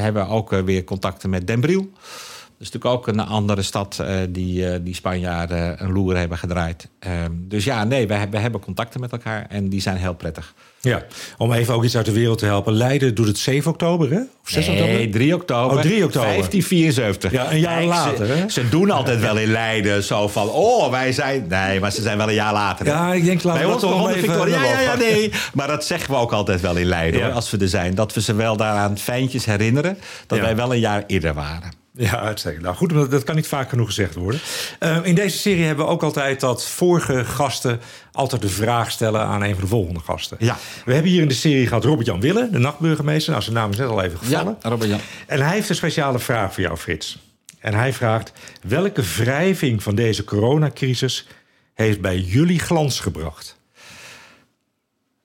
hebben 0.00 0.26
we 0.26 0.32
ook 0.32 0.52
eh, 0.52 0.60
weer 0.60 0.84
contacten 0.84 1.30
met 1.30 1.46
Den 1.46 1.60
Briel. 1.60 1.90
Dat 1.90 2.68
is 2.68 2.70
natuurlijk 2.70 2.94
ook 2.94 3.06
een 3.06 3.20
andere 3.20 3.62
stad 3.62 4.04
die, 4.28 4.82
die 4.82 4.94
Spanjaarden 4.94 5.82
een 5.82 5.92
loer 5.92 6.16
hebben 6.16 6.38
gedraaid. 6.38 6.88
Ehm, 6.98 7.30
dus 7.34 7.64
ja, 7.64 7.84
nee, 7.84 8.06
we, 8.06 8.26
we 8.30 8.38
hebben 8.38 8.60
contacten 8.60 9.00
met 9.00 9.12
elkaar 9.12 9.46
en 9.48 9.68
die 9.68 9.80
zijn 9.80 9.96
heel 9.96 10.14
prettig. 10.14 10.54
Ja, 10.82 11.02
om 11.38 11.52
even 11.52 11.74
ook 11.74 11.84
iets 11.84 11.96
uit 11.96 12.04
de 12.06 12.12
wereld 12.12 12.38
te 12.38 12.44
helpen. 12.44 12.72
Leiden 12.72 13.14
doet 13.14 13.26
het 13.26 13.38
7 13.38 13.70
oktober, 13.70 14.10
hè? 14.10 14.18
Of 14.18 14.26
6 14.50 14.68
oktober? 14.68 14.92
Nee, 14.92 15.08
3 15.08 15.34
oktober. 15.34 15.76
Oh, 15.76 15.82
3 15.82 16.04
oktober. 16.04 16.28
1574. 16.28 17.32
Ja, 17.32 17.52
een 17.52 17.60
jaar 17.60 17.76
Kijk, 17.76 17.88
later, 17.88 18.26
Ze, 18.26 18.32
hè? 18.32 18.48
ze 18.48 18.68
doen 18.68 18.90
altijd 18.90 19.20
wel 19.20 19.36
in 19.38 19.50
Leiden 19.50 20.02
zo 20.02 20.28
van... 20.28 20.48
Oh, 20.48 20.90
wij 20.90 21.12
zijn... 21.12 21.44
Nee, 21.48 21.80
maar 21.80 21.92
ze 21.92 22.02
zijn 22.02 22.16
wel 22.16 22.28
een 22.28 22.34
jaar 22.34 22.52
later. 22.52 22.86
hè? 22.86 22.92
Ja, 22.92 23.12
ik 23.12 23.24
denk, 23.24 23.42
laten 23.42 23.60
Bij 23.60 23.68
we 23.68 23.74
ons 23.74 23.82
toch 23.82 24.08
even 24.08 24.20
Victoria. 24.22 24.62
Ja, 24.62 24.70
ja, 24.70 24.80
ja, 24.80 24.96
nee. 24.96 25.30
Maar 25.54 25.66
dat 25.66 25.84
zeggen 25.84 26.10
we 26.10 26.16
ook 26.16 26.32
altijd 26.32 26.60
wel 26.60 26.76
in 26.76 26.86
Leiden, 26.86 27.20
Ja. 27.20 27.26
hoor, 27.26 27.34
als 27.34 27.50
we 27.50 27.58
er 27.58 27.68
zijn. 27.68 27.94
Dat 27.94 28.14
we 28.14 28.20
ze 28.20 28.34
wel 28.34 28.56
daaraan 28.56 28.98
fijntjes 28.98 29.44
herinneren... 29.44 29.98
dat 30.26 30.38
Ja. 30.38 30.44
wij 30.44 30.56
wel 30.56 30.72
een 30.72 30.80
jaar 30.80 31.04
eerder 31.06 31.34
waren. 31.34 31.78
Ja, 32.00 32.20
uitstekend. 32.20 32.62
Nou 32.62 32.76
goed, 32.76 33.10
dat- 33.10 33.24
kan 33.24 33.34
niet 33.34 33.46
vaak 33.46 33.68
genoeg 33.68 33.86
gezegd 33.86 34.14
worden. 34.14 34.40
Eh, 34.78 34.98
in 35.02 35.14
deze 35.14 35.38
serie 35.38 35.64
hebben 35.64 35.84
we 35.84 35.90
ook 35.90 36.02
altijd 36.02 36.40
dat 36.40 36.66
vorige 36.66 37.24
gasten 37.24 37.80
altijd 38.12 38.42
de 38.42 38.48
vraag 38.48 38.90
stellen 38.90 39.20
aan 39.20 39.42
een 39.42 39.52
van 39.52 39.60
de 39.62 39.68
volgende 39.70 40.00
gasten. 40.00 40.36
Ja. 40.40 40.56
We 40.84 40.92
hebben 40.92 41.10
hier 41.10 41.22
in 41.22 41.28
de 41.28 41.34
serie 41.34 41.66
gehad 41.66 41.84
Robert-Jan 41.84 42.20
Wille, 42.20 42.48
de 42.50 42.58
nachtburgemeester. 42.58 43.30
Nou, 43.30 43.42
zijn 43.44 43.54
naam 43.56 43.70
is 43.70 43.76
net 43.76 43.88
al 43.88 44.02
even 44.02 44.18
gevallen. 44.18 44.56
Ja, 44.62 44.68
Robert 44.68 44.90
Jan. 44.90 45.00
En 45.26 45.40
hij 45.40 45.54
heeft 45.54 45.68
een 45.68 45.74
speciale 45.74 46.18
vraag 46.18 46.54
voor 46.54 46.62
jou, 46.62 46.76
Frits. 46.76 47.18
En 47.58 47.74
hij 47.74 47.92
vraagt: 47.92 48.32
welke 48.62 49.02
wrijving 49.02 49.82
van 49.82 49.94
deze 49.94 50.24
coronacrisis 50.24 51.26
heeft 51.74 52.00
bij 52.00 52.18
jullie 52.18 52.58
glans 52.58 53.00
gebracht? 53.00 53.56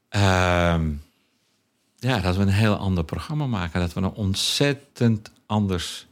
Ehm, 0.10 0.90
ja, 1.98 2.20
dat 2.20 2.36
we 2.36 2.42
een 2.42 2.48
heel 2.48 2.76
ander 2.76 3.04
programma 3.04 3.46
maken. 3.48 3.80
Dat 3.80 3.94
we 3.94 4.02
een 4.02 4.12
ontzettend 4.14 5.32
anders 5.46 6.08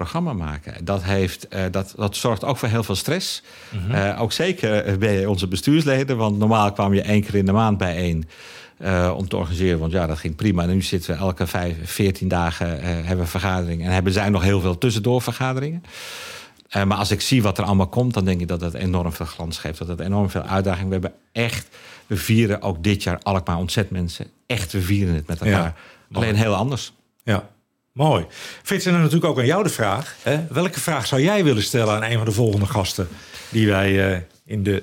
programma 0.00 0.32
maken. 0.32 0.84
Dat, 0.84 1.02
heeft, 1.02 1.48
eh, 1.48 1.62
dat, 1.70 1.92
dat 1.96 2.16
zorgt 2.16 2.44
ook 2.44 2.56
voor 2.56 2.68
heel 2.68 2.82
veel 2.82 2.94
stress. 2.94 3.42
Eh, 3.90 4.20
ook 4.20 4.32
zeker 4.32 4.98
bij 4.98 5.26
onze 5.26 5.46
bestuursleden. 5.48 6.16
Want 6.16 6.38
normaal 6.38 6.72
kwam 6.72 6.94
je 6.94 7.02
één 7.02 7.22
keer 7.22 7.34
in 7.34 7.46
de 7.46 7.52
maand 7.52 7.78
bijeen. 7.78 8.28
eh 8.78 9.12
om 9.16 9.28
te 9.28 9.36
organiseren, 9.36 9.78
want 9.78 9.92
ja, 9.92 10.06
dat 10.06 10.18
ging 10.18 10.36
prima. 10.36 10.62
En 10.62 10.68
nu 10.68 10.82
zitten 10.82 11.14
we 11.14 11.20
elke 11.20 11.46
vijf, 11.46 11.76
veertien 11.82 12.28
dagen 12.28 12.80
eh, 12.80 12.88
hebben 12.88 13.24
we 13.24 13.30
vergaderingen. 13.30 13.86
En 13.86 13.92
hebben 13.92 14.12
zij 14.12 14.28
nog 14.28 14.42
heel 14.42 14.60
veel 14.60 14.78
tussendoor 14.78 15.22
vergaderingen. 15.22 15.82
Eh, 16.68 16.84
maar 16.84 16.96
als 16.98 17.10
ik 17.10 17.20
zie 17.20 17.42
wat 17.42 17.58
er 17.58 17.64
allemaal 17.64 17.88
komt, 17.88 18.14
dan 18.14 18.24
denk 18.24 18.40
ik 18.40 18.48
dat 18.48 18.60
het 18.60 18.74
enorm 18.74 19.12
veel 19.12 19.26
glans 19.26 19.58
geeft. 19.58 19.78
Dat 19.78 19.88
het 19.88 20.00
enorm 20.00 20.30
veel 20.30 20.42
uitdaging. 20.42 20.86
We 20.86 20.92
hebben 20.92 21.12
echt, 21.32 21.68
we 22.06 22.16
vieren 22.16 22.62
ook 22.62 22.82
dit 22.82 23.02
jaar 23.02 23.18
Alkmaar 23.22 23.56
ontzet 23.56 23.90
mensen. 23.90 24.26
Echt, 24.46 24.72
we 24.72 24.80
vieren 24.80 25.14
het 25.14 25.26
met 25.26 25.40
elkaar. 25.40 25.74
Alleen 26.12 26.34
heel 26.36 26.54
anders. 26.54 26.92
Ja, 27.22 27.48
mooi. 27.92 28.26
Frits, 28.62 28.86
en 28.86 28.92
dan 28.92 29.00
natuurlijk 29.00 29.30
ook 29.30 29.38
aan 29.38 29.46
jou 29.46 29.62
de 29.62 29.68
vraag. 29.68 30.16
Hè? 30.22 30.46
Welke 30.50 30.80
vraag 30.80 31.06
zou 31.06 31.22
jij 31.22 31.44
willen 31.44 31.62
stellen 31.62 31.94
aan 31.94 32.02
een 32.02 32.16
van 32.16 32.24
de 32.24 32.32
volgende 32.32 32.66
gasten 32.66 33.08
die 33.48 33.68
wij 33.68 34.12
uh, 34.12 34.18
in 34.44 34.62
de 34.62 34.82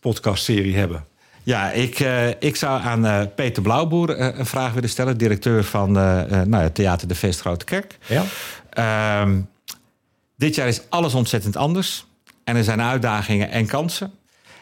podcastserie 0.00 0.76
hebben? 0.76 1.06
Ja, 1.42 1.70
ik, 1.70 2.00
uh, 2.00 2.28
ik 2.28 2.56
zou 2.56 2.82
aan 2.82 3.06
uh, 3.06 3.20
Peter 3.34 3.62
Blauwboer 3.62 4.20
een 4.20 4.46
vraag 4.46 4.72
willen 4.72 4.88
stellen. 4.88 5.18
Directeur 5.18 5.64
van 5.64 5.92
nou, 5.92 6.70
Theater 6.70 7.08
de 7.08 7.14
Feest 7.14 7.40
Grote 7.40 7.64
Kerk. 7.64 7.98
Ja. 8.06 8.24
Ehm, 8.70 9.40
dit 10.36 10.54
jaar 10.54 10.68
is 10.68 10.80
alles 10.88 11.14
ontzettend 11.14 11.56
anders. 11.56 12.06
En 12.44 12.56
er 12.56 12.64
zijn 12.64 12.82
uitdagingen 12.82 13.50
en 13.50 13.66
kansen. 13.66 14.12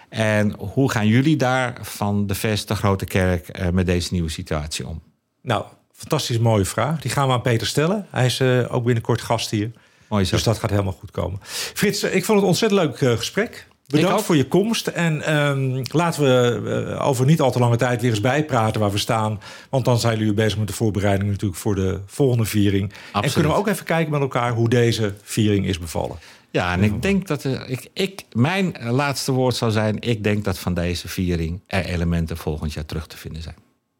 En 0.09 0.55
hoe 0.59 0.91
gaan 0.91 1.07
jullie 1.07 1.37
daar 1.37 1.79
van 1.81 2.27
de 2.27 2.35
Vest, 2.35 2.69
de 2.69 2.75
Grote 2.75 3.05
Kerk, 3.05 3.73
met 3.73 3.87
deze 3.87 4.13
nieuwe 4.13 4.31
situatie 4.31 4.87
om? 4.87 5.03
Nou, 5.43 5.65
fantastisch 6.03 6.39
mooie 6.39 6.65
vraag. 6.65 7.01
Die 7.01 7.11
gaan 7.11 7.27
we 7.27 7.33
aan 7.33 7.43
Peter 7.43 7.67
stellen. 7.67 8.07
Hij 8.11 8.27
is 8.27 8.43
ook 8.69 8.85
binnenkort 8.85 9.21
gast 9.21 9.51
hier. 9.51 9.71
Mooi 10.09 10.25
zo. 10.25 10.35
Dus 10.35 10.45
dat 10.45 10.59
gaat 10.59 10.71
helemaal 10.71 10.93
goed 10.93 11.11
komen. 11.11 11.39
Frits, 11.75 12.03
ik 12.03 12.25
vond 12.25 12.27
het 12.27 12.39
een 12.39 12.45
ontzettend 12.45 12.81
leuk 12.81 13.19
gesprek. 13.19 13.67
Bedankt 13.87 14.23
voor 14.23 14.37
je 14.37 14.49
komst. 14.49 14.87
En 14.87 15.37
um, 15.37 15.83
laten 15.93 16.23
we 16.23 16.61
uh, 16.91 17.07
over 17.07 17.27
niet 17.27 17.41
al 17.41 17.53
te 17.53 17.59
lange 17.59 17.77
tijd 17.77 18.01
weer 18.01 18.11
eens 18.11 18.21
bijpraten 18.21 18.81
waar 18.81 18.91
we 18.91 18.99
staan. 18.99 19.41
Want 19.71 19.85
dan 19.85 19.99
zijn 19.99 20.19
jullie 20.19 20.35
bezig 20.35 20.59
met 20.59 20.67
de 20.67 20.73
voorbereiding 20.73 21.31
natuurlijk 21.31 21.61
voor 21.61 21.75
de 21.75 22.01
volgende 22.07 22.45
viering. 22.45 22.93
Absoluut. 22.93 23.25
En 23.25 23.33
kunnen 23.33 23.53
we 23.53 23.59
ook 23.59 23.69
even 23.69 23.85
kijken 23.85 24.13
met 24.13 24.21
elkaar 24.21 24.53
hoe 24.53 24.69
deze 24.69 25.15
viering 25.23 25.67
is 25.67 25.79
bevallen. 25.79 26.17
Ja, 26.51 26.73
en 26.73 26.83
ik 26.83 27.03
denk 27.03 27.27
dat 27.27 27.45
ik, 27.45 27.89
ik, 27.93 28.25
mijn 28.33 28.77
laatste 28.81 29.33
woord 29.33 29.57
zou 29.57 29.71
zijn: 29.71 30.01
ik 30.01 30.25
denk 30.25 30.45
dat 30.45 30.59
van 30.59 30.75
deze 30.75 31.09
viering 31.09 31.61
er 31.67 31.85
elementen 31.85 32.37
volgend 32.37 32.73
jaar 32.73 32.87
terug 32.87 33.07
te 33.07 33.17
vinden 33.17 33.43
zijn. 33.43 33.57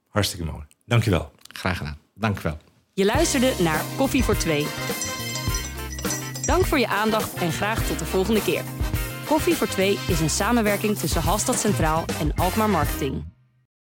Hartstikke 0.09 0.45
mooi. 0.45 0.63
Dankjewel. 0.87 1.31
Graag 1.53 1.77
gedaan. 1.77 1.99
Dank 2.15 2.41
wel. 2.41 2.59
Je 2.95 3.05
luisterde 3.05 3.55
naar 3.59 3.83
Koffie 3.97 4.25
voor 4.25 4.37
Twee. 4.37 4.67
Dank 6.45 6.65
voor 6.65 6.79
je 6.79 6.89
aandacht 6.89 7.35
en 7.35 7.53
graag 7.53 7.87
tot 7.87 7.99
de 7.99 8.05
volgende 8.05 8.43
keer. 8.43 8.63
Koffie 9.27 9.55
voor 9.55 9.67
Twee 9.67 9.99
is 10.09 10.21
een 10.21 10.31
samenwerking 10.31 10.99
tussen 10.99 11.23
Halstad 11.23 11.59
Centraal 11.59 12.05
en 12.21 12.35
Alkmaar 12.35 12.71
Marketing. 12.71 13.25